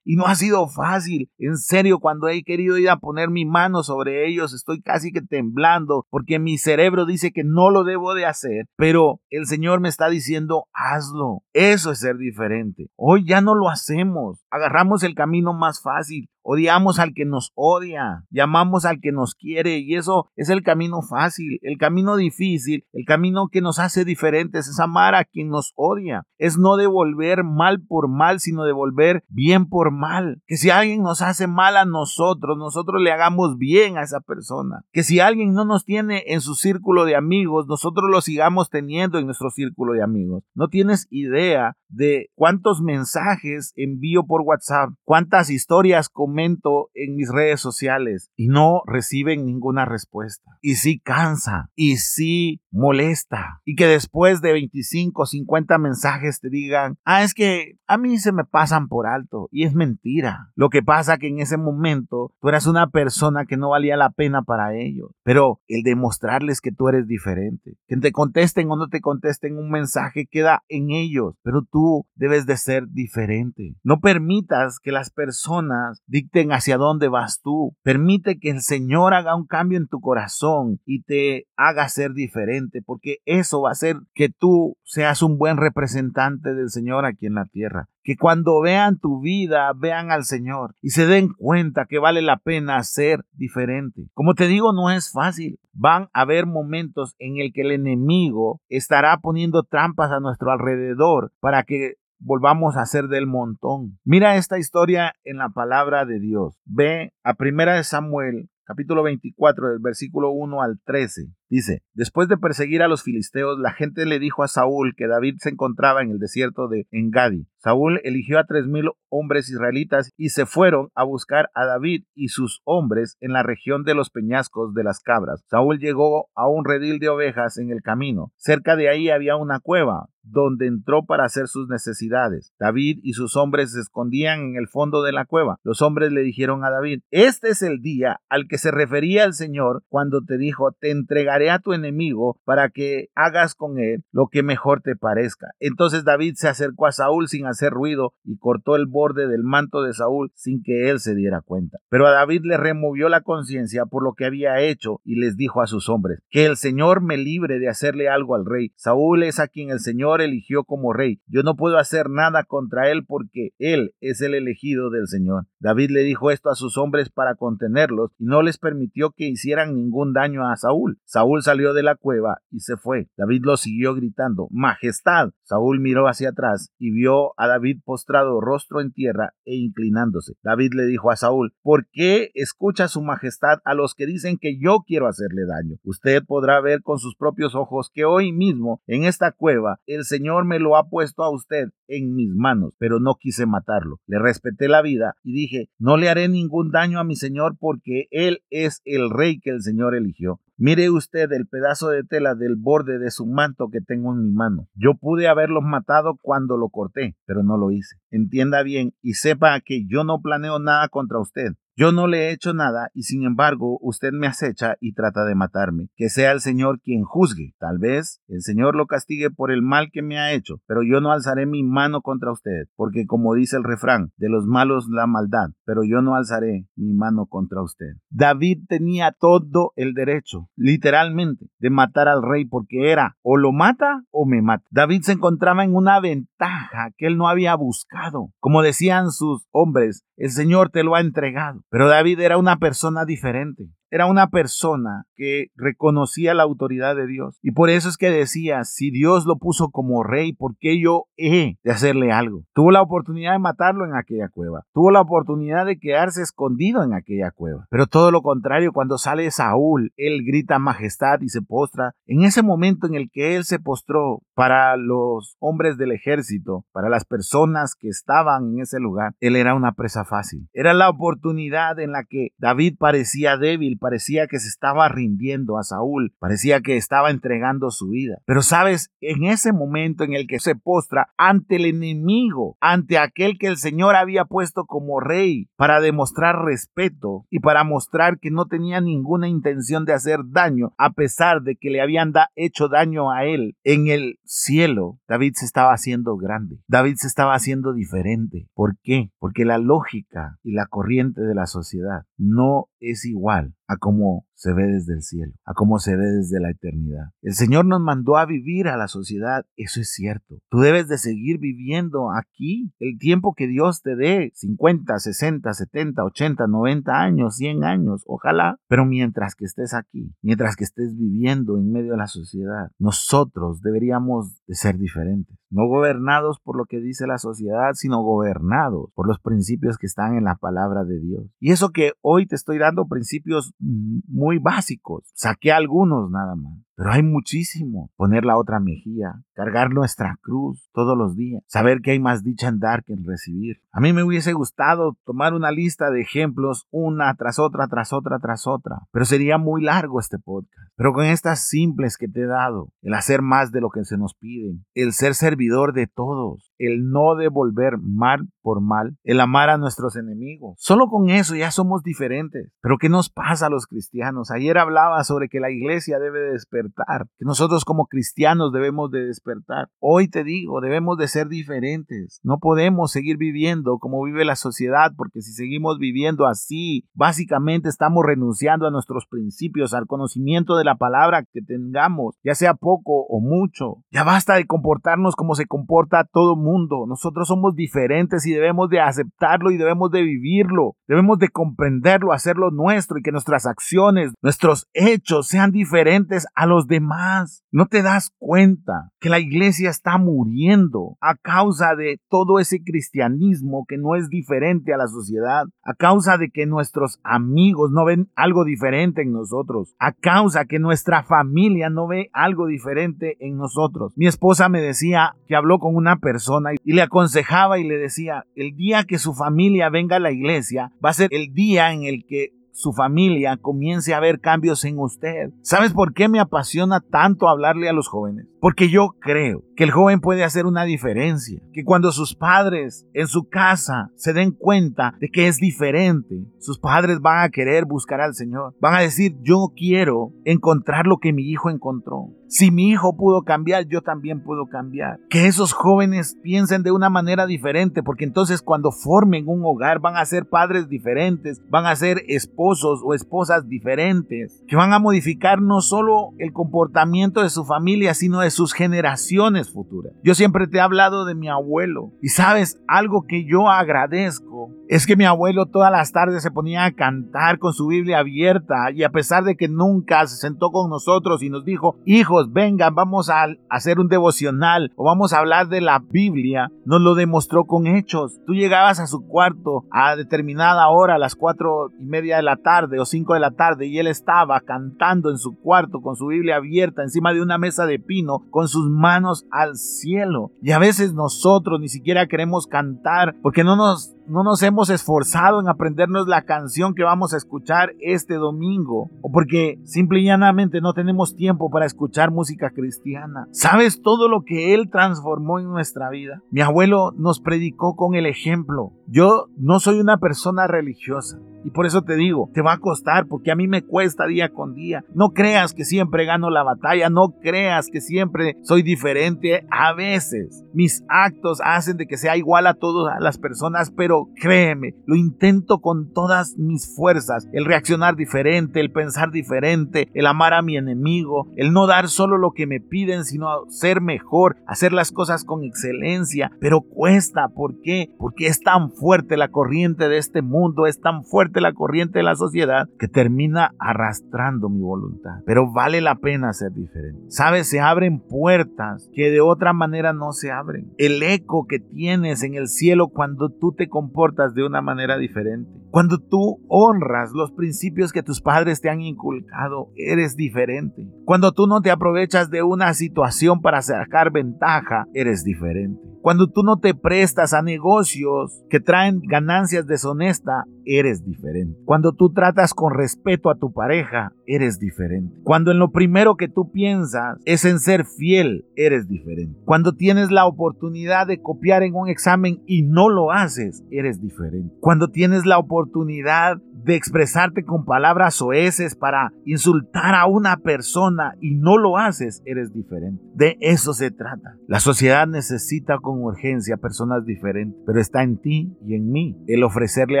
Y 0.04 0.16
no 0.16 0.26
ha 0.26 0.34
sido 0.34 0.68
fácil. 0.68 1.30
En 1.38 1.56
serio, 1.56 1.98
cuando 1.98 2.28
he 2.28 2.42
querido 2.42 2.78
ir 2.78 2.90
a 2.90 2.98
poner 2.98 3.30
mi 3.30 3.44
mano 3.44 3.82
sobre 3.82 4.28
ellos, 4.28 4.52
estoy 4.54 4.80
casi 4.82 5.12
que 5.12 5.22
temblando 5.22 6.06
porque 6.10 6.38
mi 6.38 6.58
cerebro 6.58 7.06
dice 7.06 7.32
que 7.32 7.42
no 7.44 7.70
lo 7.70 7.84
debo 7.84 8.14
de 8.14 8.26
hacer. 8.26 8.66
Pero 8.76 9.20
el 9.30 9.46
Señor 9.46 9.80
me 9.80 9.88
está 9.88 10.08
diciendo, 10.08 10.66
hazlo. 10.72 11.42
Eso 11.52 11.92
es 11.92 12.00
ser 12.00 12.16
diferente. 12.16 12.88
Hoy 12.96 13.26
ya 13.26 13.40
no 13.40 13.54
lo 13.54 13.68
hacemos. 13.68 14.44
Agarramos 14.50 15.02
el 15.02 15.14
camino 15.14 15.52
más 15.52 15.82
fácil. 15.82 16.28
Odiamos 16.48 17.00
al 17.00 17.12
que 17.12 17.24
nos 17.24 17.50
odia, 17.56 18.24
llamamos 18.30 18.84
al 18.84 19.00
que 19.00 19.10
nos 19.10 19.34
quiere 19.34 19.80
y 19.80 19.96
eso 19.96 20.28
es 20.36 20.48
el 20.48 20.62
camino 20.62 21.02
fácil, 21.02 21.58
el 21.62 21.76
camino 21.76 22.14
difícil, 22.14 22.84
el 22.92 23.04
camino 23.04 23.48
que 23.50 23.60
nos 23.60 23.80
hace 23.80 24.04
diferentes, 24.04 24.68
es 24.68 24.78
amar 24.78 25.16
a 25.16 25.24
quien 25.24 25.48
nos 25.48 25.72
odia, 25.74 26.24
es 26.38 26.56
no 26.56 26.76
devolver 26.76 27.42
mal 27.42 27.80
por 27.80 28.06
mal, 28.08 28.38
sino 28.38 28.62
devolver 28.62 29.24
bien 29.26 29.68
por 29.68 29.90
mal. 29.90 30.40
Que 30.46 30.56
si 30.56 30.70
alguien 30.70 31.02
nos 31.02 31.20
hace 31.20 31.48
mal 31.48 31.76
a 31.76 31.84
nosotros, 31.84 32.56
nosotros 32.56 33.02
le 33.02 33.10
hagamos 33.10 33.58
bien 33.58 33.98
a 33.98 34.02
esa 34.02 34.20
persona. 34.20 34.84
Que 34.92 35.02
si 35.02 35.18
alguien 35.18 35.52
no 35.52 35.64
nos 35.64 35.84
tiene 35.84 36.22
en 36.28 36.42
su 36.42 36.54
círculo 36.54 37.06
de 37.06 37.16
amigos, 37.16 37.66
nosotros 37.66 38.08
lo 38.08 38.20
sigamos 38.20 38.70
teniendo 38.70 39.18
en 39.18 39.26
nuestro 39.26 39.50
círculo 39.50 39.94
de 39.94 40.04
amigos. 40.04 40.44
No 40.54 40.68
tienes 40.68 41.08
idea 41.10 41.76
de 41.88 42.30
cuántos 42.36 42.82
mensajes 42.82 43.72
envío 43.74 44.26
por 44.26 44.42
WhatsApp, 44.42 44.90
cuántas 45.04 45.50
historias 45.50 46.08
comento 46.08 46.35
en 46.38 47.16
mis 47.16 47.30
redes 47.30 47.60
sociales 47.60 48.30
y 48.36 48.48
no 48.48 48.82
reciben 48.86 49.44
ninguna 49.44 49.84
respuesta. 49.84 50.58
Y 50.60 50.76
sí 50.76 50.98
cansa, 50.98 51.70
y 51.74 51.96
sí 51.96 52.60
molesta. 52.70 53.60
Y 53.64 53.76
que 53.76 53.86
después 53.86 54.40
de 54.40 54.52
25, 54.52 55.26
50 55.26 55.78
mensajes 55.78 56.40
te 56.40 56.50
digan, 56.50 56.98
ah, 57.04 57.22
es 57.22 57.34
que 57.34 57.78
a 57.86 57.98
mí 57.98 58.18
se 58.18 58.32
me 58.32 58.44
pasan 58.44 58.88
por 58.88 59.06
alto. 59.06 59.48
Y 59.50 59.64
es 59.64 59.74
mentira. 59.74 60.50
Lo 60.54 60.70
que 60.70 60.82
pasa 60.82 61.18
que 61.18 61.28
en 61.28 61.40
ese 61.40 61.56
momento 61.56 62.32
tú 62.40 62.48
eras 62.48 62.66
una 62.66 62.88
persona 62.88 63.46
que 63.46 63.56
no 63.56 63.70
valía 63.70 63.96
la 63.96 64.10
pena 64.10 64.42
para 64.42 64.74
ellos. 64.74 65.10
Pero 65.22 65.60
el 65.68 65.82
demostrarles 65.82 66.60
que 66.60 66.72
tú 66.72 66.88
eres 66.88 67.06
diferente, 67.06 67.76
que 67.86 67.96
te 67.96 68.12
contesten 68.12 68.70
o 68.70 68.76
no 68.76 68.88
te 68.88 69.00
contesten 69.00 69.56
un 69.56 69.70
mensaje 69.70 70.26
queda 70.26 70.62
en 70.68 70.90
ellos. 70.90 71.34
Pero 71.42 71.62
tú 71.62 72.06
debes 72.14 72.46
de 72.46 72.56
ser 72.56 72.88
diferente. 72.88 73.74
No 73.82 74.00
permitas 74.00 74.78
que 74.78 74.92
las 74.92 75.10
personas 75.10 76.02
hacia 76.50 76.76
dónde 76.76 77.08
vas 77.08 77.40
tú. 77.42 77.74
Permite 77.82 78.38
que 78.38 78.50
el 78.50 78.60
Señor 78.60 79.14
haga 79.14 79.36
un 79.36 79.46
cambio 79.46 79.78
en 79.78 79.88
tu 79.88 80.00
corazón 80.00 80.80
y 80.84 81.02
te 81.02 81.46
haga 81.56 81.88
ser 81.88 82.12
diferente, 82.12 82.82
porque 82.84 83.18
eso 83.24 83.62
va 83.62 83.70
a 83.70 83.72
hacer 83.72 83.96
que 84.14 84.28
tú 84.28 84.76
seas 84.84 85.22
un 85.22 85.38
buen 85.38 85.56
representante 85.56 86.54
del 86.54 86.70
Señor 86.70 87.04
aquí 87.04 87.26
en 87.26 87.34
la 87.34 87.46
tierra 87.46 87.88
que 88.06 88.16
cuando 88.16 88.60
vean 88.60 89.00
tu 89.00 89.20
vida, 89.20 89.72
vean 89.76 90.12
al 90.12 90.22
Señor 90.22 90.76
y 90.80 90.90
se 90.90 91.06
den 91.06 91.28
cuenta 91.36 91.86
que 91.86 91.98
vale 91.98 92.22
la 92.22 92.36
pena 92.36 92.80
ser 92.84 93.24
diferente. 93.32 94.06
Como 94.14 94.34
te 94.34 94.46
digo, 94.46 94.72
no 94.72 94.92
es 94.92 95.10
fácil. 95.10 95.58
Van 95.72 96.04
a 96.12 96.20
haber 96.20 96.46
momentos 96.46 97.16
en 97.18 97.38
el 97.38 97.52
que 97.52 97.62
el 97.62 97.72
enemigo 97.72 98.60
estará 98.68 99.18
poniendo 99.18 99.64
trampas 99.64 100.12
a 100.12 100.20
nuestro 100.20 100.52
alrededor 100.52 101.32
para 101.40 101.64
que 101.64 101.94
volvamos 102.18 102.76
a 102.76 102.86
ser 102.86 103.08
del 103.08 103.26
montón. 103.26 103.98
Mira 104.04 104.36
esta 104.36 104.58
historia 104.58 105.14
en 105.24 105.38
la 105.38 105.50
palabra 105.50 106.04
de 106.04 106.20
Dios. 106.20 106.60
Ve 106.64 107.12
a 107.22 107.34
Primera 107.34 107.74
de 107.74 107.84
Samuel, 107.84 108.48
capítulo 108.64 109.02
24, 109.02 109.70
del 109.70 109.78
versículo 109.80 110.30
1 110.30 110.62
al 110.62 110.80
13. 110.84 111.28
Dice, 111.48 111.82
después 111.94 112.28
de 112.28 112.36
perseguir 112.36 112.82
a 112.82 112.88
los 112.88 113.02
filisteos, 113.02 113.58
la 113.58 113.72
gente 113.72 114.04
le 114.04 114.18
dijo 114.18 114.42
a 114.42 114.48
Saúl 114.48 114.94
que 114.96 115.06
David 115.06 115.36
se 115.38 115.50
encontraba 115.50 116.02
en 116.02 116.10
el 116.10 116.18
desierto 116.18 116.68
de 116.68 116.86
Engadi. 116.90 117.46
Saúl 117.58 118.00
eligió 118.04 118.38
a 118.38 118.44
tres 118.44 118.66
mil 118.66 118.90
hombres 119.08 119.48
israelitas 119.48 120.10
y 120.16 120.30
se 120.30 120.46
fueron 120.46 120.90
a 120.94 121.04
buscar 121.04 121.50
a 121.54 121.64
David 121.64 122.04
y 122.14 122.28
sus 122.28 122.60
hombres 122.64 123.16
en 123.20 123.32
la 123.32 123.42
región 123.42 123.84
de 123.84 123.94
los 123.94 124.10
peñascos 124.10 124.74
de 124.74 124.84
las 124.84 125.00
cabras. 125.00 125.42
Saúl 125.46 125.78
llegó 125.78 126.28
a 126.34 126.48
un 126.48 126.64
redil 126.64 126.98
de 126.98 127.08
ovejas 127.08 127.58
en 127.58 127.70
el 127.70 127.82
camino. 127.82 128.32
Cerca 128.36 128.76
de 128.76 128.88
ahí 128.88 129.10
había 129.10 129.36
una 129.36 129.60
cueva 129.60 130.08
donde 130.28 130.66
entró 130.66 131.06
para 131.06 131.24
hacer 131.24 131.46
sus 131.46 131.68
necesidades. 131.68 132.52
David 132.58 132.98
y 133.02 133.12
sus 133.12 133.36
hombres 133.36 133.72
se 133.72 133.80
escondían 133.80 134.40
en 134.40 134.56
el 134.56 134.68
fondo 134.68 135.02
de 135.02 135.12
la 135.12 135.24
cueva. 135.24 135.58
Los 135.62 135.82
hombres 135.82 136.10
le 136.10 136.22
dijeron 136.22 136.64
a 136.64 136.70
David, 136.70 137.02
este 137.10 137.50
es 137.50 137.62
el 137.62 137.80
día 137.80 138.20
al 138.28 138.48
que 138.48 138.58
se 138.58 138.72
refería 138.72 139.24
el 139.24 139.34
Señor 139.34 139.84
cuando 139.88 140.24
te 140.24 140.36
dijo, 140.36 140.72
te 140.72 140.90
entregaré 140.90 141.35
a 141.50 141.58
tu 141.60 141.72
enemigo 141.72 142.40
para 142.44 142.70
que 142.70 143.08
hagas 143.14 143.54
con 143.54 143.78
él 143.78 144.02
lo 144.10 144.28
que 144.28 144.42
mejor 144.42 144.80
te 144.82 144.96
parezca. 144.96 145.48
Entonces 145.60 146.04
David 146.04 146.34
se 146.36 146.48
acercó 146.48 146.86
a 146.86 146.92
Saúl 146.92 147.28
sin 147.28 147.46
hacer 147.46 147.72
ruido 147.72 148.14
y 148.24 148.38
cortó 148.38 148.74
el 148.76 148.86
borde 148.86 149.28
del 149.28 149.44
manto 149.44 149.82
de 149.82 149.92
Saúl 149.92 150.32
sin 150.34 150.62
que 150.62 150.90
él 150.90 150.98
se 150.98 151.14
diera 151.14 151.42
cuenta. 151.42 151.78
Pero 151.88 152.06
a 152.06 152.10
David 152.10 152.42
le 152.44 152.56
removió 152.56 153.08
la 153.08 153.20
conciencia 153.20 153.86
por 153.86 154.02
lo 154.02 154.14
que 154.14 154.24
había 154.24 154.60
hecho 154.60 155.00
y 155.04 155.20
les 155.20 155.36
dijo 155.36 155.62
a 155.62 155.66
sus 155.66 155.88
hombres, 155.88 156.20
que 156.30 156.46
el 156.46 156.56
Señor 156.56 157.00
me 157.00 157.16
libre 157.16 157.58
de 157.58 157.68
hacerle 157.68 158.08
algo 158.08 158.34
al 158.34 158.44
rey. 158.44 158.72
Saúl 158.76 159.22
es 159.22 159.38
a 159.38 159.48
quien 159.48 159.70
el 159.70 159.80
Señor 159.80 160.20
eligió 160.20 160.64
como 160.64 160.92
rey. 160.92 161.20
Yo 161.26 161.42
no 161.42 161.54
puedo 161.54 161.78
hacer 161.78 162.10
nada 162.10 162.42
contra 162.42 162.90
él 162.90 163.04
porque 163.06 163.50
él 163.58 163.94
es 164.00 164.20
el 164.20 164.34
elegido 164.34 164.90
del 164.90 165.06
Señor. 165.06 165.46
David 165.60 165.90
le 165.90 166.00
dijo 166.00 166.30
esto 166.30 166.50
a 166.50 166.54
sus 166.54 166.76
hombres 166.76 167.10
para 167.10 167.34
contenerlos 167.36 168.10
y 168.18 168.24
no 168.24 168.42
les 168.42 168.58
permitió 168.58 169.10
que 169.10 169.28
hicieran 169.28 169.74
ningún 169.74 170.12
daño 170.12 170.42
a. 170.46 170.56
Saúl 170.56 170.98
salió 171.42 171.74
de 171.74 171.82
la 171.82 171.94
cueva 171.96 172.38
y 172.50 172.60
se 172.60 172.76
fue. 172.76 173.08
David 173.16 173.42
lo 173.44 173.56
siguió 173.56 173.94
gritando, 173.94 174.48
Majestad. 174.50 175.30
Saúl 175.42 175.80
miró 175.80 176.08
hacia 176.08 176.30
atrás 176.30 176.72
y 176.78 176.90
vio 176.90 177.32
a 177.36 177.46
David 177.46 177.80
postrado 177.84 178.40
rostro 178.40 178.80
en 178.80 178.92
tierra 178.92 179.34
e 179.44 179.54
inclinándose. 179.56 180.34
David 180.42 180.72
le 180.74 180.86
dijo 180.86 181.10
a 181.10 181.16
Saúl, 181.16 181.54
¿por 181.62 181.86
qué 181.92 182.30
escucha 182.34 182.88
su 182.88 183.02
majestad 183.02 183.58
a 183.64 183.74
los 183.74 183.94
que 183.94 184.06
dicen 184.06 184.38
que 184.38 184.58
yo 184.58 184.84
quiero 184.86 185.06
hacerle 185.06 185.42
daño? 185.46 185.76
Usted 185.84 186.24
podrá 186.26 186.60
ver 186.60 186.82
con 186.82 186.98
sus 186.98 187.14
propios 187.16 187.54
ojos 187.54 187.90
que 187.92 188.04
hoy 188.04 188.32
mismo 188.32 188.80
en 188.86 189.04
esta 189.04 189.32
cueva 189.32 189.80
el 189.86 190.04
Señor 190.04 190.44
me 190.44 190.58
lo 190.58 190.76
ha 190.76 190.88
puesto 190.88 191.22
a 191.22 191.30
usted 191.30 191.68
en 191.88 192.14
mis 192.14 192.34
manos, 192.34 192.74
pero 192.78 193.00
no 193.00 193.16
quise 193.20 193.46
matarlo. 193.46 194.00
Le 194.06 194.18
respeté 194.18 194.68
la 194.68 194.82
vida 194.82 195.14
y 195.22 195.32
dije, 195.32 195.70
no 195.78 195.96
le 195.96 196.08
haré 196.08 196.28
ningún 196.28 196.70
daño 196.70 196.98
a 196.98 197.04
mi 197.04 197.16
Señor 197.16 197.56
porque 197.58 198.08
Él 198.10 198.42
es 198.50 198.82
el 198.84 199.10
rey 199.10 199.40
que 199.40 199.50
el 199.50 199.62
Señor 199.62 199.94
eligió. 199.94 200.40
Mire 200.58 200.88
usted 200.88 201.30
el 201.32 201.46
pedazo 201.46 201.90
de 201.90 202.02
tela 202.02 202.34
del 202.34 202.56
borde 202.56 202.98
de 202.98 203.10
su 203.10 203.26
manto 203.26 203.68
que 203.70 203.82
tengo 203.82 204.14
en 204.14 204.22
mi 204.22 204.32
mano. 204.32 204.68
Yo 204.74 204.94
pude 204.94 205.28
haberlos 205.28 205.62
matado 205.62 206.16
cuando 206.22 206.56
lo 206.56 206.70
corté, 206.70 207.14
pero 207.26 207.42
no 207.42 207.58
lo 207.58 207.70
hice. 207.70 207.96
Entienda 208.10 208.62
bien 208.62 208.94
y 209.02 209.14
sepa 209.14 209.60
que 209.60 209.84
yo 209.86 210.02
no 210.02 210.22
planeo 210.22 210.58
nada 210.58 210.88
contra 210.88 211.18
usted. 211.20 211.52
Yo 211.78 211.92
no 211.92 212.06
le 212.06 212.28
he 212.28 212.32
hecho 212.32 212.54
nada 212.54 212.90
y 212.94 213.02
sin 213.02 213.24
embargo 213.24 213.76
usted 213.82 214.10
me 214.10 214.26
acecha 214.26 214.76
y 214.80 214.94
trata 214.94 215.26
de 215.26 215.34
matarme. 215.34 215.88
Que 215.94 216.08
sea 216.08 216.32
el 216.32 216.40
Señor 216.40 216.80
quien 216.80 217.02
juzgue. 217.02 217.52
Tal 217.58 217.76
vez 217.76 218.22
el 218.28 218.40
Señor 218.40 218.74
lo 218.74 218.86
castigue 218.86 219.28
por 219.30 219.52
el 219.52 219.60
mal 219.60 219.90
que 219.92 220.00
me 220.00 220.18
ha 220.18 220.32
hecho, 220.32 220.62
pero 220.66 220.80
yo 220.82 221.02
no 221.02 221.12
alzaré 221.12 221.44
mi 221.44 221.62
mano 221.62 222.00
contra 222.00 222.32
usted, 222.32 222.64
porque 222.76 223.04
como 223.04 223.34
dice 223.34 223.58
el 223.58 223.64
refrán, 223.64 224.10
de 224.16 224.30
los 224.30 224.46
malos 224.46 224.88
la 224.88 225.06
maldad, 225.06 225.50
pero 225.66 225.82
yo 225.84 226.00
no 226.00 226.14
alzaré 226.14 226.66
mi 226.76 226.94
mano 226.94 227.26
contra 227.26 227.60
usted. 227.60 227.92
David 228.08 228.64
tenía 228.68 229.12
todo 229.12 229.74
el 229.76 229.92
derecho, 229.92 230.48
literalmente, 230.56 231.50
de 231.58 231.68
matar 231.68 232.08
al 232.08 232.22
rey 232.22 232.46
porque 232.46 232.90
era 232.90 233.18
o 233.20 233.36
lo 233.36 233.52
mata 233.52 234.02
o 234.10 234.24
me 234.24 234.40
mata. 234.40 234.64
David 234.70 235.02
se 235.02 235.12
encontraba 235.12 235.62
en 235.62 235.74
una 235.74 236.00
ventaja 236.00 236.92
que 236.96 237.06
él 237.06 237.18
no 237.18 237.28
había 237.28 237.54
buscado. 237.54 238.30
Como 238.40 238.62
decían 238.62 239.10
sus 239.10 239.46
hombres, 239.50 240.06
el 240.16 240.30
Señor 240.30 240.70
te 240.70 240.82
lo 240.82 240.94
ha 240.94 241.00
entregado. 241.00 241.65
Pero 241.68 241.88
David 241.88 242.20
era 242.20 242.38
una 242.38 242.56
persona 242.56 243.04
diferente. 243.04 243.68
Era 243.90 244.06
una 244.06 244.28
persona 244.28 245.06
que 245.14 245.48
reconocía 245.54 246.34
la 246.34 246.42
autoridad 246.42 246.96
de 246.96 247.06
Dios. 247.06 247.38
Y 247.42 247.52
por 247.52 247.70
eso 247.70 247.88
es 247.88 247.96
que 247.96 248.10
decía, 248.10 248.64
si 248.64 248.90
Dios 248.90 249.26
lo 249.26 249.36
puso 249.36 249.70
como 249.70 250.02
rey, 250.02 250.32
¿por 250.32 250.56
qué 250.58 250.80
yo 250.80 251.04
he 251.16 251.56
de 251.62 251.70
hacerle 251.70 252.12
algo? 252.12 252.44
Tuvo 252.54 252.70
la 252.70 252.82
oportunidad 252.82 253.32
de 253.32 253.38
matarlo 253.38 253.84
en 253.84 253.94
aquella 253.94 254.28
cueva. 254.28 254.64
Tuvo 254.72 254.90
la 254.90 255.00
oportunidad 255.00 255.66
de 255.66 255.78
quedarse 255.78 256.22
escondido 256.22 256.82
en 256.82 256.94
aquella 256.94 257.30
cueva. 257.30 257.66
Pero 257.70 257.86
todo 257.86 258.10
lo 258.10 258.22
contrario, 258.22 258.72
cuando 258.72 258.98
sale 258.98 259.30
Saúl, 259.30 259.92
él 259.96 260.24
grita 260.24 260.58
majestad 260.58 261.20
y 261.20 261.28
se 261.28 261.42
postra. 261.42 261.94
En 262.06 262.22
ese 262.22 262.42
momento 262.42 262.86
en 262.86 262.94
el 262.94 263.10
que 263.10 263.36
él 263.36 263.44
se 263.44 263.58
postró 263.58 264.22
para 264.34 264.76
los 264.76 265.36
hombres 265.38 265.76
del 265.78 265.92
ejército, 265.92 266.64
para 266.72 266.88
las 266.88 267.04
personas 267.04 267.74
que 267.74 267.88
estaban 267.88 268.52
en 268.52 268.60
ese 268.60 268.78
lugar, 268.80 269.14
él 269.20 269.36
era 269.36 269.54
una 269.54 269.72
presa 269.72 270.04
fácil. 270.04 270.48
Era 270.52 270.74
la 270.74 270.90
oportunidad 270.90 271.78
en 271.78 271.92
la 271.92 272.04
que 272.04 272.28
David 272.38 272.76
parecía 272.78 273.36
débil, 273.36 273.75
parecía 273.78 274.26
que 274.26 274.38
se 274.38 274.48
estaba 274.48 274.88
rindiendo 274.88 275.58
a 275.58 275.62
Saúl, 275.62 276.14
parecía 276.18 276.60
que 276.60 276.76
estaba 276.76 277.10
entregando 277.10 277.70
su 277.70 277.88
vida. 277.88 278.18
Pero 278.26 278.42
sabes, 278.42 278.90
en 279.00 279.24
ese 279.24 279.52
momento 279.52 280.04
en 280.04 280.14
el 280.14 280.26
que 280.26 280.40
se 280.40 280.54
postra 280.54 281.08
ante 281.16 281.56
el 281.56 281.66
enemigo, 281.66 282.56
ante 282.60 282.98
aquel 282.98 283.38
que 283.38 283.48
el 283.48 283.56
Señor 283.56 283.96
había 283.96 284.24
puesto 284.24 284.64
como 284.64 285.00
rey 285.00 285.48
para 285.56 285.80
demostrar 285.80 286.44
respeto 286.44 287.26
y 287.30 287.40
para 287.40 287.64
mostrar 287.64 288.18
que 288.18 288.30
no 288.30 288.46
tenía 288.46 288.80
ninguna 288.80 289.28
intención 289.28 289.84
de 289.84 289.92
hacer 289.92 290.20
daño, 290.28 290.72
a 290.78 290.90
pesar 290.90 291.42
de 291.42 291.56
que 291.56 291.70
le 291.70 291.80
habían 291.80 292.12
hecho 292.34 292.68
daño 292.68 293.10
a 293.10 293.24
él 293.24 293.56
en 293.64 293.88
el 293.88 294.18
cielo, 294.24 294.98
David 295.08 295.32
se 295.34 295.44
estaba 295.44 295.72
haciendo 295.72 296.16
grande. 296.16 296.60
David 296.68 296.96
se 296.96 297.06
estaba 297.06 297.34
haciendo 297.34 297.72
diferente. 297.72 298.48
¿Por 298.54 298.76
qué? 298.82 299.10
Porque 299.18 299.44
la 299.44 299.58
lógica 299.58 300.38
y 300.42 300.52
la 300.52 300.66
corriente 300.66 301.20
de 301.22 301.34
la 301.34 301.46
sociedad 301.46 302.04
no 302.16 302.68
es 302.90 303.04
igual 303.04 303.54
a 303.66 303.76
cómo 303.76 304.26
se 304.36 304.52
ve 304.52 304.66
desde 304.66 304.94
el 304.94 305.02
cielo, 305.02 305.32
a 305.44 305.54
cómo 305.54 305.78
se 305.78 305.96
ve 305.96 306.04
desde 306.04 306.40
la 306.40 306.50
eternidad. 306.50 307.06
El 307.22 307.34
Señor 307.34 307.64
nos 307.64 307.80
mandó 307.80 308.16
a 308.18 308.26
vivir 308.26 308.68
a 308.68 308.76
la 308.76 308.86
sociedad, 308.86 309.46
eso 309.56 309.80
es 309.80 309.92
cierto. 309.92 310.38
Tú 310.50 310.58
debes 310.58 310.88
de 310.88 310.98
seguir 310.98 311.38
viviendo 311.38 312.12
aquí 312.12 312.72
el 312.78 312.98
tiempo 312.98 313.34
que 313.34 313.48
Dios 313.48 313.82
te 313.82 313.96
dé, 313.96 314.30
50, 314.34 314.98
60, 314.98 315.52
70, 315.52 316.04
80, 316.04 316.46
90 316.46 316.92
años, 316.92 317.36
100 317.36 317.64
años, 317.64 318.02
ojalá, 318.06 318.58
pero 318.68 318.84
mientras 318.84 319.34
que 319.34 319.46
estés 319.46 319.74
aquí, 319.74 320.12
mientras 320.22 320.54
que 320.54 320.64
estés 320.64 320.96
viviendo 320.96 321.56
en 321.56 321.72
medio 321.72 321.92
de 321.92 321.98
la 321.98 322.06
sociedad, 322.06 322.70
nosotros 322.78 323.62
deberíamos 323.62 324.42
de 324.46 324.54
ser 324.54 324.76
diferentes, 324.76 325.36
no 325.50 325.66
gobernados 325.66 326.40
por 326.40 326.58
lo 326.58 326.66
que 326.66 326.80
dice 326.80 327.06
la 327.06 327.18
sociedad, 327.18 327.70
sino 327.72 328.02
gobernados 328.02 328.90
por 328.94 329.08
los 329.08 329.18
principios 329.18 329.78
que 329.78 329.86
están 329.86 330.14
en 330.16 330.24
la 330.24 330.36
palabra 330.36 330.84
de 330.84 331.00
Dios. 331.00 331.24
Y 331.40 331.52
eso 331.52 331.70
que 331.70 331.92
hoy 332.02 332.26
te 332.26 332.34
estoy 332.34 332.58
dando 332.58 332.86
principios 332.86 333.54
muy 333.58 334.25
básicos. 334.38 335.04
Saqué 335.14 335.52
algunos 335.52 336.10
nada 336.10 336.34
más. 336.34 336.65
Pero 336.76 336.92
hay 336.92 337.02
muchísimo. 337.02 337.90
Poner 337.96 338.26
la 338.26 338.36
otra 338.36 338.60
mejilla, 338.60 339.22
cargar 339.32 339.72
nuestra 339.72 340.18
cruz 340.20 340.68
todos 340.74 340.96
los 340.96 341.16
días, 341.16 341.42
saber 341.46 341.80
que 341.80 341.92
hay 341.92 342.00
más 342.00 342.22
dicha 342.22 342.48
en 342.48 342.58
dar 342.58 342.84
que 342.84 342.92
en 342.92 343.04
recibir. 343.04 343.62
A 343.72 343.80
mí 343.80 343.94
me 343.94 344.04
hubiese 344.04 344.34
gustado 344.34 344.96
tomar 345.06 345.32
una 345.32 345.50
lista 345.50 345.90
de 345.90 346.02
ejemplos, 346.02 346.66
una 346.70 347.14
tras 347.14 347.38
otra, 347.38 347.66
tras 347.68 347.94
otra, 347.94 348.18
tras 348.18 348.46
otra, 348.46 348.82
pero 348.92 349.06
sería 349.06 349.38
muy 349.38 349.62
largo 349.62 350.00
este 350.00 350.18
podcast. 350.18 350.70
Pero 350.76 350.92
con 350.92 351.06
estas 351.06 351.48
simples 351.48 351.96
que 351.96 352.08
te 352.08 352.20
he 352.20 352.26
dado, 352.26 352.70
el 352.82 352.92
hacer 352.92 353.22
más 353.22 353.52
de 353.52 353.62
lo 353.62 353.70
que 353.70 353.84
se 353.84 353.96
nos 353.96 354.14
pide, 354.14 354.58
el 354.74 354.92
ser 354.92 355.14
servidor 355.14 355.72
de 355.72 355.86
todos, 355.86 356.52
el 356.58 356.90
no 356.90 357.14
devolver 357.14 357.78
mal 357.78 358.28
por 358.42 358.60
mal, 358.60 358.98
el 359.02 359.20
amar 359.20 359.48
a 359.48 359.56
nuestros 359.56 359.96
enemigos. 359.96 360.56
Solo 360.58 360.88
con 360.88 361.08
eso 361.08 361.34
ya 361.34 361.50
somos 361.50 361.82
diferentes. 361.82 362.52
Pero 362.60 362.76
¿qué 362.78 362.90
nos 362.90 363.08
pasa 363.08 363.46
a 363.46 363.50
los 363.50 363.66
cristianos? 363.66 364.30
Ayer 364.30 364.58
hablaba 364.58 365.02
sobre 365.04 365.28
que 365.28 365.40
la 365.40 365.50
iglesia 365.50 365.98
debe 365.98 366.32
despertar 366.32 366.65
que 366.74 367.24
nosotros 367.24 367.64
como 367.64 367.86
cristianos 367.86 368.52
debemos 368.52 368.90
de 368.90 369.06
despertar. 369.06 369.68
Hoy 369.78 370.08
te 370.08 370.24
digo, 370.24 370.60
debemos 370.60 370.98
de 370.98 371.08
ser 371.08 371.28
diferentes. 371.28 372.20
No 372.22 372.38
podemos 372.38 372.92
seguir 372.92 373.16
viviendo 373.16 373.78
como 373.78 374.02
vive 374.04 374.24
la 374.24 374.36
sociedad, 374.36 374.92
porque 374.96 375.22
si 375.22 375.32
seguimos 375.32 375.78
viviendo 375.78 376.26
así, 376.26 376.88
básicamente 376.94 377.68
estamos 377.68 378.04
renunciando 378.04 378.66
a 378.66 378.70
nuestros 378.70 379.06
principios, 379.06 379.74
al 379.74 379.86
conocimiento 379.86 380.56
de 380.56 380.64
la 380.64 380.76
palabra 380.76 381.24
que 381.32 381.42
tengamos, 381.42 382.16
ya 382.24 382.34
sea 382.34 382.54
poco 382.54 383.06
o 383.08 383.20
mucho. 383.20 383.82
Ya 383.90 384.04
basta 384.04 384.34
de 384.34 384.46
comportarnos 384.46 385.16
como 385.16 385.34
se 385.34 385.46
comporta 385.46 386.04
todo 386.04 386.36
mundo. 386.36 386.86
Nosotros 386.86 387.28
somos 387.28 387.54
diferentes 387.54 388.26
y 388.26 388.32
debemos 388.32 388.68
de 388.70 388.80
aceptarlo 388.80 389.50
y 389.50 389.56
debemos 389.56 389.90
de 389.90 390.02
vivirlo. 390.02 390.76
Debemos 390.86 391.18
de 391.18 391.28
comprenderlo, 391.28 392.12
hacerlo 392.12 392.50
nuestro 392.50 392.98
y 392.98 393.02
que 393.02 393.12
nuestras 393.12 393.46
acciones, 393.46 394.12
nuestros 394.22 394.68
hechos 394.72 395.26
sean 395.28 395.50
diferentes 395.50 396.26
a 396.34 396.46
los 396.46 396.55
los 396.56 396.66
demás. 396.66 397.44
No 397.50 397.66
te 397.66 397.82
das 397.82 398.10
cuenta 398.18 398.90
que 398.98 399.08
la 399.08 399.20
iglesia 399.20 399.70
está 399.70 399.98
muriendo 399.98 400.96
a 401.00 401.14
causa 401.16 401.74
de 401.76 402.00
todo 402.08 402.38
ese 402.38 402.62
cristianismo 402.64 403.64
que 403.68 403.76
no 403.76 403.94
es 403.94 404.08
diferente 404.08 404.72
a 404.72 404.78
la 404.78 404.88
sociedad, 404.88 405.44
a 405.62 405.74
causa 405.74 406.16
de 406.16 406.30
que 406.30 406.46
nuestros 406.46 406.98
amigos 407.04 407.70
no 407.70 407.84
ven 407.84 408.10
algo 408.16 408.44
diferente 408.44 409.02
en 409.02 409.12
nosotros, 409.12 409.74
a 409.78 409.92
causa 409.92 410.46
que 410.46 410.58
nuestra 410.58 411.02
familia 411.02 411.68
no 411.68 411.86
ve 411.86 412.08
algo 412.12 412.46
diferente 412.46 413.16
en 413.20 413.36
nosotros. 413.36 413.92
Mi 413.96 414.06
esposa 414.06 414.48
me 414.48 414.60
decía 414.60 415.14
que 415.28 415.36
habló 415.36 415.58
con 415.58 415.76
una 415.76 415.96
persona 415.96 416.50
y 416.64 416.72
le 416.72 416.82
aconsejaba 416.82 417.58
y 417.58 417.68
le 417.68 417.76
decía, 417.76 418.24
el 418.34 418.56
día 418.56 418.84
que 418.84 418.98
su 418.98 419.14
familia 419.14 419.68
venga 419.68 419.96
a 419.96 420.00
la 420.00 420.10
iglesia 420.10 420.72
va 420.84 420.90
a 420.90 420.94
ser 420.94 421.08
el 421.12 421.34
día 421.34 421.72
en 421.72 421.84
el 421.84 422.06
que 422.06 422.35
su 422.56 422.72
familia 422.72 423.36
comience 423.36 423.92
a 423.92 424.00
ver 424.00 424.18
cambios 424.18 424.64
en 424.64 424.78
usted. 424.78 425.28
¿Sabes 425.42 425.74
por 425.74 425.92
qué 425.92 426.08
me 426.08 426.20
apasiona 426.20 426.80
tanto 426.80 427.28
hablarle 427.28 427.68
a 427.68 427.74
los 427.74 427.86
jóvenes? 427.86 428.26
Porque 428.46 428.68
yo 428.68 428.94
creo 429.00 429.42
que 429.56 429.64
el 429.64 429.72
joven 429.72 430.00
puede 430.00 430.22
hacer 430.22 430.46
una 430.46 430.62
diferencia, 430.62 431.42
que 431.52 431.64
cuando 431.64 431.90
sus 431.90 432.14
padres 432.14 432.86
en 432.94 433.08
su 433.08 433.28
casa 433.28 433.90
se 433.96 434.12
den 434.12 434.30
cuenta 434.30 434.94
de 435.00 435.08
que 435.08 435.26
es 435.26 435.38
diferente, 435.38 436.26
sus 436.38 436.60
padres 436.60 437.00
van 437.00 437.24
a 437.24 437.30
querer 437.30 437.64
buscar 437.64 438.00
al 438.00 438.14
Señor. 438.14 438.54
Van 438.60 438.74
a 438.74 438.82
decir, 438.82 439.16
yo 439.22 439.52
quiero 439.56 440.12
encontrar 440.24 440.86
lo 440.86 440.98
que 440.98 441.12
mi 441.12 441.24
hijo 441.24 441.50
encontró. 441.50 442.10
Si 442.28 442.50
mi 442.50 442.70
hijo 442.70 442.96
pudo 442.96 443.22
cambiar, 443.22 443.66
yo 443.66 443.82
también 443.82 444.22
puedo 444.22 444.46
cambiar. 444.46 444.98
Que 445.08 445.26
esos 445.26 445.52
jóvenes 445.52 446.16
piensen 446.22 446.62
de 446.64 446.72
una 446.72 446.90
manera 446.90 447.24
diferente, 447.26 447.82
porque 447.82 448.04
entonces 448.04 448.42
cuando 448.42 448.72
formen 448.72 449.28
un 449.28 449.42
hogar 449.44 449.78
van 449.78 449.96
a 449.96 450.04
ser 450.04 450.28
padres 450.28 450.68
diferentes, 450.68 451.40
van 451.48 451.66
a 451.66 451.76
ser 451.76 452.02
esposos 452.08 452.80
o 452.84 452.94
esposas 452.94 453.48
diferentes, 453.48 454.42
que 454.48 454.56
van 454.56 454.72
a 454.72 454.80
modificar 454.80 455.40
no 455.40 455.60
solo 455.60 456.10
el 456.18 456.32
comportamiento 456.32 457.22
de 457.22 457.30
su 457.30 457.44
familia, 457.44 457.94
sino 457.94 458.20
de 458.20 458.30
sus 458.36 458.52
generaciones 458.52 459.50
futuras. 459.50 459.92
Yo 460.04 460.14
siempre 460.14 460.46
te 460.46 460.58
he 460.58 460.60
hablado 460.60 461.04
de 461.04 461.14
mi 461.14 461.28
abuelo 461.28 461.92
y 462.02 462.10
sabes, 462.10 462.60
algo 462.68 463.06
que 463.08 463.24
yo 463.24 463.48
agradezco 463.48 464.50
es 464.68 464.86
que 464.86 464.96
mi 464.96 465.04
abuelo 465.04 465.46
todas 465.46 465.70
las 465.70 465.92
tardes 465.92 466.22
se 466.22 466.30
ponía 466.30 466.64
a 466.64 466.72
cantar 466.72 467.38
con 467.38 467.52
su 467.52 467.68
Biblia 467.68 468.00
abierta 468.00 468.70
y 468.72 468.82
a 468.82 468.90
pesar 468.90 469.24
de 469.24 469.36
que 469.36 469.48
nunca 469.48 470.06
se 470.06 470.16
sentó 470.16 470.50
con 470.50 470.68
nosotros 470.68 471.22
y 471.22 471.30
nos 471.30 471.44
dijo, 471.44 471.76
hijos, 471.84 472.32
vengan, 472.32 472.74
vamos 472.74 473.08
a 473.08 473.26
hacer 473.48 473.78
un 473.78 473.88
devocional 473.88 474.72
o 474.76 474.84
vamos 474.84 475.12
a 475.12 475.18
hablar 475.18 475.48
de 475.48 475.60
la 475.60 475.78
Biblia, 475.78 476.50
nos 476.64 476.80
lo 476.80 476.94
demostró 476.94 477.44
con 477.44 477.66
hechos. 477.66 478.20
Tú 478.26 478.34
llegabas 478.34 478.80
a 478.80 478.86
su 478.86 479.06
cuarto 479.06 479.64
a 479.70 479.96
determinada 479.96 480.68
hora, 480.68 480.96
a 480.96 480.98
las 480.98 481.14
cuatro 481.14 481.70
y 481.78 481.84
media 481.84 482.16
de 482.16 482.22
la 482.22 482.36
tarde 482.36 482.80
o 482.80 482.84
cinco 482.84 483.14
de 483.14 483.20
la 483.20 483.30
tarde 483.30 483.66
y 483.66 483.78
él 483.78 483.86
estaba 483.86 484.40
cantando 484.40 485.10
en 485.10 485.18
su 485.18 485.38
cuarto 485.38 485.80
con 485.80 485.96
su 485.96 486.08
Biblia 486.08 486.36
abierta 486.36 486.82
encima 486.82 487.12
de 487.12 487.22
una 487.22 487.38
mesa 487.38 487.66
de 487.66 487.78
pino 487.78 488.15
con 488.30 488.48
sus 488.48 488.68
manos 488.70 489.26
al 489.30 489.56
cielo. 489.56 490.30
Y 490.42 490.52
a 490.52 490.58
veces 490.58 490.94
nosotros 490.94 491.60
ni 491.60 491.68
siquiera 491.68 492.06
queremos 492.06 492.46
cantar 492.46 493.16
porque 493.22 493.44
no 493.44 493.56
nos 493.56 493.92
no 494.08 494.22
nos 494.22 494.42
hemos 494.42 494.70
esforzado 494.70 495.40
en 495.40 495.48
aprendernos 495.48 496.06
la 496.06 496.22
canción 496.22 496.74
que 496.74 496.84
vamos 496.84 497.12
a 497.12 497.16
escuchar 497.16 497.72
este 497.80 498.14
domingo 498.14 498.88
o 499.02 499.10
porque 499.10 499.58
simple 499.64 500.00
y 500.00 500.04
llanamente 500.04 500.60
no 500.60 500.74
tenemos 500.74 501.16
tiempo 501.16 501.50
para 501.50 501.66
escuchar 501.66 502.10
música 502.10 502.50
cristiana. 502.50 503.26
¿Sabes 503.32 503.82
todo 503.82 504.08
lo 504.08 504.22
que 504.22 504.54
Él 504.54 504.70
transformó 504.70 505.40
en 505.40 505.46
nuestra 505.46 505.90
vida? 505.90 506.22
Mi 506.30 506.40
abuelo 506.40 506.92
nos 506.96 507.20
predicó 507.20 507.74
con 507.74 507.94
el 507.94 508.06
ejemplo. 508.06 508.72
Yo 508.86 509.26
no 509.36 509.58
soy 509.58 509.80
una 509.80 509.98
persona 509.98 510.46
religiosa. 510.46 511.18
Y 511.46 511.50
por 511.50 511.64
eso 511.64 511.82
te 511.82 511.94
digo, 511.94 512.28
te 512.34 512.42
va 512.42 512.54
a 512.54 512.58
costar 512.58 513.06
porque 513.06 513.30
a 513.30 513.36
mí 513.36 513.46
me 513.46 513.62
cuesta 513.62 514.04
día 514.08 514.30
con 514.30 514.54
día. 514.54 514.84
No 514.92 515.10
creas 515.10 515.54
que 515.54 515.64
siempre 515.64 516.04
gano 516.04 516.28
la 516.28 516.42
batalla, 516.42 516.90
no 516.90 517.14
creas 517.22 517.68
que 517.70 517.80
siempre 517.80 518.34
soy 518.42 518.64
diferente. 518.64 519.46
A 519.48 519.72
veces 519.72 520.44
mis 520.52 520.82
actos 520.88 521.40
hacen 521.44 521.76
de 521.76 521.86
que 521.86 521.98
sea 521.98 522.16
igual 522.16 522.48
a 522.48 522.54
todas 522.54 522.98
las 522.98 523.18
personas, 523.18 523.70
pero 523.70 524.08
créeme, 524.20 524.74
lo 524.86 524.96
intento 524.96 525.60
con 525.60 525.92
todas 525.92 526.36
mis 526.36 526.74
fuerzas. 526.74 527.28
El 527.32 527.44
reaccionar 527.44 527.94
diferente, 527.94 528.58
el 528.58 528.72
pensar 528.72 529.12
diferente, 529.12 529.88
el 529.94 530.06
amar 530.06 530.34
a 530.34 530.42
mi 530.42 530.56
enemigo, 530.56 531.28
el 531.36 531.52
no 531.52 531.68
dar 531.68 531.88
solo 531.88 532.18
lo 532.18 532.32
que 532.32 532.48
me 532.48 532.58
piden, 532.58 533.04
sino 533.04 533.28
ser 533.50 533.80
mejor, 533.80 534.38
hacer 534.48 534.72
las 534.72 534.90
cosas 534.90 535.22
con 535.22 535.44
excelencia. 535.44 536.32
Pero 536.40 536.62
cuesta, 536.62 537.28
¿por 537.28 537.60
qué? 537.60 537.94
Porque 537.98 538.26
es 538.26 538.40
tan 538.40 538.72
fuerte 538.72 539.16
la 539.16 539.28
corriente 539.28 539.88
de 539.88 539.98
este 539.98 540.22
mundo, 540.22 540.66
es 540.66 540.80
tan 540.80 541.04
fuerte 541.04 541.35
la 541.40 541.52
corriente 541.52 541.98
de 541.98 542.04
la 542.04 542.16
sociedad 542.16 542.68
que 542.78 542.88
termina 542.88 543.52
arrastrando 543.58 544.48
mi 544.48 544.60
voluntad. 544.60 545.20
Pero 545.24 545.52
vale 545.52 545.80
la 545.80 545.96
pena 545.96 546.32
ser 546.32 546.52
diferente. 546.52 547.02
Sabes, 547.08 547.48
se 547.48 547.60
abren 547.60 548.00
puertas 548.00 548.90
que 548.92 549.10
de 549.10 549.20
otra 549.20 549.52
manera 549.52 549.92
no 549.92 550.12
se 550.12 550.30
abren. 550.30 550.72
El 550.78 551.02
eco 551.02 551.46
que 551.48 551.58
tienes 551.58 552.22
en 552.22 552.34
el 552.34 552.48
cielo 552.48 552.88
cuando 552.88 553.28
tú 553.30 553.52
te 553.52 553.68
comportas 553.68 554.34
de 554.34 554.44
una 554.44 554.62
manera 554.62 554.98
diferente. 554.98 555.50
Cuando 555.70 555.98
tú 555.98 556.40
honras 556.48 557.10
los 557.12 557.32
principios 557.32 557.92
que 557.92 558.02
tus 558.02 558.22
padres 558.22 558.60
te 558.60 558.70
han 558.70 558.80
inculcado, 558.80 559.70
eres 559.76 560.16
diferente. 560.16 560.88
Cuando 561.04 561.32
tú 561.32 561.46
no 561.46 561.60
te 561.60 561.70
aprovechas 561.70 562.30
de 562.30 562.42
una 562.42 562.72
situación 562.72 563.42
para 563.42 563.60
sacar 563.60 564.10
ventaja, 564.10 564.86
eres 564.94 565.22
diferente. 565.22 565.95
Cuando 566.06 566.28
tú 566.28 566.44
no 566.44 566.60
te 566.60 566.72
prestas 566.72 567.34
a 567.34 567.42
negocios 567.42 568.40
que 568.48 568.60
traen 568.60 569.00
ganancias 569.00 569.66
deshonestas, 569.66 570.44
eres 570.64 571.04
diferente. 571.04 571.58
Cuando 571.64 571.94
tú 571.94 572.12
tratas 572.12 572.54
con 572.54 572.72
respeto 572.72 573.28
a 573.28 573.34
tu 573.34 573.52
pareja, 573.52 574.12
eres 574.24 574.60
diferente. 574.60 575.12
Cuando 575.24 575.50
en 575.50 575.58
lo 575.58 575.72
primero 575.72 576.14
que 576.16 576.28
tú 576.28 576.52
piensas 576.52 577.18
es 577.24 577.44
en 577.44 577.58
ser 577.58 577.84
fiel, 577.84 578.44
eres 578.54 578.86
diferente. 578.86 579.36
Cuando 579.44 579.74
tienes 579.74 580.12
la 580.12 580.26
oportunidad 580.26 581.08
de 581.08 581.20
copiar 581.20 581.64
en 581.64 581.74
un 581.74 581.88
examen 581.88 582.40
y 582.46 582.62
no 582.62 582.88
lo 582.88 583.10
haces, 583.10 583.64
eres 583.72 584.00
diferente. 584.00 584.54
Cuando 584.60 584.90
tienes 584.90 585.26
la 585.26 585.38
oportunidad 585.38 586.40
de 586.66 586.74
expresarte 586.74 587.44
con 587.44 587.64
palabras 587.64 588.20
oeces 588.20 588.74
para 588.74 589.12
insultar 589.24 589.94
a 589.94 590.06
una 590.06 590.38
persona 590.38 591.14
y 591.20 591.36
no 591.36 591.58
lo 591.58 591.78
haces, 591.78 592.22
eres 592.26 592.52
diferente. 592.52 593.00
De 593.14 593.36
eso 593.40 593.72
se 593.72 593.92
trata. 593.92 594.36
La 594.48 594.58
sociedad 594.58 595.06
necesita 595.06 595.78
con 595.78 596.02
urgencia 596.02 596.56
personas 596.56 597.04
diferentes, 597.04 597.62
pero 597.64 597.80
está 597.80 598.02
en 598.02 598.18
ti 598.18 598.56
y 598.66 598.74
en 598.74 598.90
mí 598.90 599.16
el 599.28 599.44
ofrecerle 599.44 600.00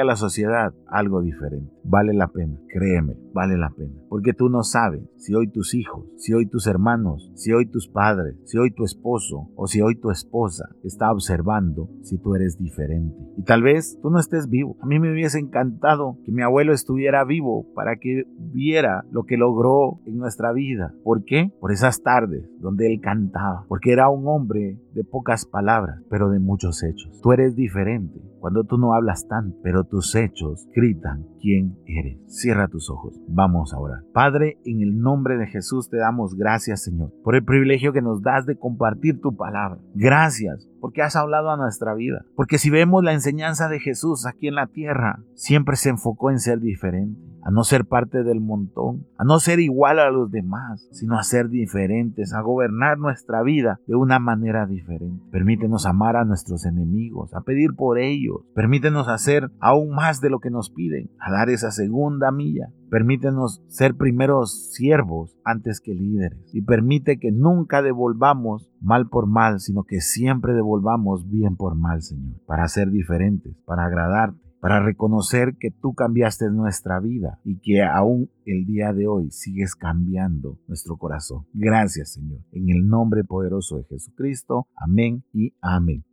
a 0.00 0.04
la 0.04 0.16
sociedad 0.16 0.74
algo 0.88 1.22
diferente. 1.22 1.72
Vale 1.84 2.12
la 2.14 2.26
pena, 2.26 2.58
créeme, 2.68 3.14
vale 3.32 3.56
la 3.56 3.70
pena. 3.70 3.94
Porque 4.08 4.32
tú 4.32 4.48
no 4.48 4.64
sabes 4.64 5.02
si 5.18 5.34
hoy 5.34 5.48
tus 5.48 5.72
hijos, 5.72 6.04
si 6.16 6.32
hoy 6.34 6.46
tus 6.46 6.66
hermanos, 6.66 7.30
si 7.36 7.52
hoy 7.52 7.66
tus 7.66 7.86
padres, 7.86 8.34
si 8.44 8.58
hoy 8.58 8.72
tu 8.72 8.84
esposo 8.84 9.50
o 9.54 9.68
si 9.68 9.80
hoy 9.80 9.94
tu 10.00 10.10
esposa 10.10 10.68
está 10.82 11.12
observando 11.12 11.88
si 12.02 12.18
tú 12.18 12.34
eres 12.34 12.58
diferente. 12.58 13.16
Y 13.36 13.44
tal 13.44 13.62
vez 13.62 14.00
tú 14.02 14.10
no 14.10 14.18
estés 14.18 14.48
vivo. 14.48 14.76
A 14.82 14.86
mí 14.86 14.98
me 14.98 15.12
hubiese 15.12 15.38
encantado 15.38 16.18
que 16.24 16.32
mi 16.32 16.42
abuelo 16.56 16.72
estuviera 16.72 17.22
vivo 17.24 17.66
para 17.74 17.96
que 17.96 18.24
viera 18.38 19.04
lo 19.10 19.24
que 19.24 19.36
logró 19.36 20.00
en 20.06 20.16
nuestra 20.16 20.54
vida. 20.54 20.94
¿Por 21.04 21.22
qué? 21.24 21.52
Por 21.60 21.70
esas 21.70 22.02
tardes 22.02 22.48
donde 22.60 22.86
él 22.86 22.98
cantaba. 23.02 23.66
Porque 23.68 23.92
era 23.92 24.08
un 24.08 24.26
hombre 24.26 24.78
de 24.94 25.04
pocas 25.04 25.44
palabras, 25.44 26.00
pero 26.08 26.30
de 26.30 26.38
muchos 26.38 26.82
hechos. 26.82 27.20
Tú 27.20 27.32
eres 27.32 27.56
diferente 27.56 28.18
cuando 28.40 28.64
tú 28.64 28.78
no 28.78 28.94
hablas 28.94 29.28
tanto, 29.28 29.58
pero 29.62 29.84
tus 29.84 30.14
hechos 30.14 30.66
gritan 30.74 31.26
quién 31.46 31.78
eres. 31.86 32.18
Cierra 32.26 32.66
tus 32.66 32.90
ojos. 32.90 33.14
Vamos 33.28 33.72
a 33.72 33.78
orar. 33.78 34.02
Padre, 34.12 34.58
en 34.64 34.80
el 34.80 34.98
nombre 34.98 35.36
de 35.36 35.46
Jesús 35.46 35.88
te 35.88 35.96
damos 35.96 36.34
gracias, 36.34 36.82
Señor, 36.82 37.12
por 37.22 37.36
el 37.36 37.44
privilegio 37.44 37.92
que 37.92 38.02
nos 38.02 38.20
das 38.20 38.46
de 38.46 38.58
compartir 38.58 39.20
tu 39.20 39.36
palabra. 39.36 39.78
Gracias 39.94 40.68
porque 40.80 41.02
has 41.02 41.16
hablado 41.16 41.50
a 41.50 41.56
nuestra 41.56 41.94
vida. 41.94 42.24
Porque 42.34 42.58
si 42.58 42.70
vemos 42.70 43.02
la 43.02 43.12
enseñanza 43.12 43.68
de 43.68 43.80
Jesús 43.80 44.26
aquí 44.26 44.48
en 44.48 44.54
la 44.54 44.68
tierra, 44.68 45.22
siempre 45.34 45.76
se 45.76 45.88
enfocó 45.88 46.30
en 46.30 46.38
ser 46.38 46.60
diferente, 46.60 47.20
a 47.42 47.50
no 47.50 47.64
ser 47.64 47.86
parte 47.86 48.22
del 48.22 48.40
montón, 48.40 49.06
a 49.18 49.24
no 49.24 49.38
ser 49.38 49.60
igual 49.60 49.98
a 49.98 50.10
los 50.10 50.30
demás, 50.30 50.88
sino 50.92 51.18
a 51.18 51.22
ser 51.22 51.48
diferentes, 51.48 52.32
a 52.34 52.40
gobernar 52.40 52.98
nuestra 52.98 53.42
vida 53.42 53.80
de 53.86 53.94
una 53.94 54.18
manera 54.18 54.66
diferente. 54.66 55.22
Permítenos 55.30 55.86
amar 55.86 56.16
a 56.16 56.24
nuestros 56.24 56.66
enemigos, 56.66 57.34
a 57.34 57.40
pedir 57.40 57.74
por 57.74 57.98
ellos. 57.98 58.42
Permítenos 58.54 59.08
hacer 59.08 59.50
aún 59.60 59.94
más 59.94 60.20
de 60.20 60.30
lo 60.30 60.40
que 60.40 60.50
nos 60.50 60.70
piden, 60.70 61.10
a 61.18 61.30
dar 61.36 61.50
esa 61.50 61.70
segunda 61.70 62.30
milla. 62.32 62.72
Permítenos 62.90 63.62
ser 63.68 63.94
primeros 63.96 64.72
siervos 64.72 65.36
antes 65.44 65.80
que 65.80 65.94
líderes. 65.94 66.38
Y 66.52 66.62
permite 66.62 67.18
que 67.18 67.32
nunca 67.32 67.82
devolvamos 67.82 68.70
mal 68.80 69.08
por 69.08 69.26
mal, 69.26 69.60
sino 69.60 69.84
que 69.84 70.00
siempre 70.00 70.54
devolvamos 70.54 71.28
bien 71.28 71.56
por 71.56 71.76
mal, 71.76 72.02
Señor, 72.02 72.40
para 72.46 72.66
ser 72.68 72.90
diferentes, 72.90 73.54
para 73.64 73.84
agradarte 73.84 74.46
para 74.66 74.80
reconocer 74.80 75.56
que 75.60 75.70
tú 75.70 75.94
cambiaste 75.94 76.50
nuestra 76.50 76.98
vida 76.98 77.38
y 77.44 77.60
que 77.60 77.84
aún 77.84 78.30
el 78.44 78.64
día 78.64 78.92
de 78.92 79.06
hoy 79.06 79.30
sigues 79.30 79.74
cambiando 79.76 80.58
nuestro 80.66 80.96
corazón. 80.96 81.46
Gracias, 81.52 82.14
Señor. 82.14 82.40
En 82.52 82.70
el 82.70 82.88
nombre 82.88 83.22
poderoso 83.22 83.76
de 83.76 83.84
Jesucristo. 83.84 84.66
Amén 84.74 85.22
y 85.32 85.54
amén. 85.60 86.05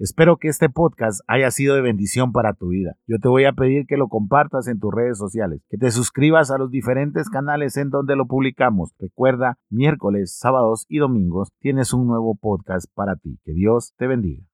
Espero 0.00 0.38
que 0.38 0.48
este 0.48 0.70
podcast 0.70 1.20
haya 1.28 1.50
sido 1.50 1.74
de 1.74 1.82
bendición 1.82 2.32
para 2.32 2.54
tu 2.54 2.68
vida. 2.68 2.96
Yo 3.06 3.18
te 3.18 3.28
voy 3.28 3.44
a 3.44 3.52
pedir 3.52 3.84
que 3.86 3.98
lo 3.98 4.08
compartas 4.08 4.66
en 4.66 4.80
tus 4.80 4.94
redes 4.94 5.18
sociales, 5.18 5.60
que 5.68 5.76
te 5.76 5.90
suscribas 5.90 6.50
a 6.50 6.56
los 6.56 6.70
diferentes 6.70 7.28
canales 7.28 7.76
en 7.76 7.90
donde 7.90 8.16
lo 8.16 8.26
publicamos. 8.26 8.94
Recuerda, 8.98 9.58
miércoles, 9.68 10.38
sábados 10.38 10.86
y 10.88 11.00
domingos 11.00 11.50
tienes 11.58 11.92
un 11.92 12.06
nuevo 12.06 12.34
podcast 12.34 12.86
para 12.94 13.16
ti. 13.16 13.38
Que 13.44 13.52
Dios 13.52 13.92
te 13.98 14.06
bendiga. 14.06 14.49